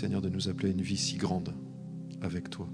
Seigneur 0.00 0.22
de 0.22 0.30
nous 0.30 0.48
appeler 0.48 0.70
à 0.70 0.72
une 0.72 0.80
vie 0.80 0.96
si 0.96 1.18
grande 1.18 1.54
avec 2.22 2.48
toi. 2.48 2.66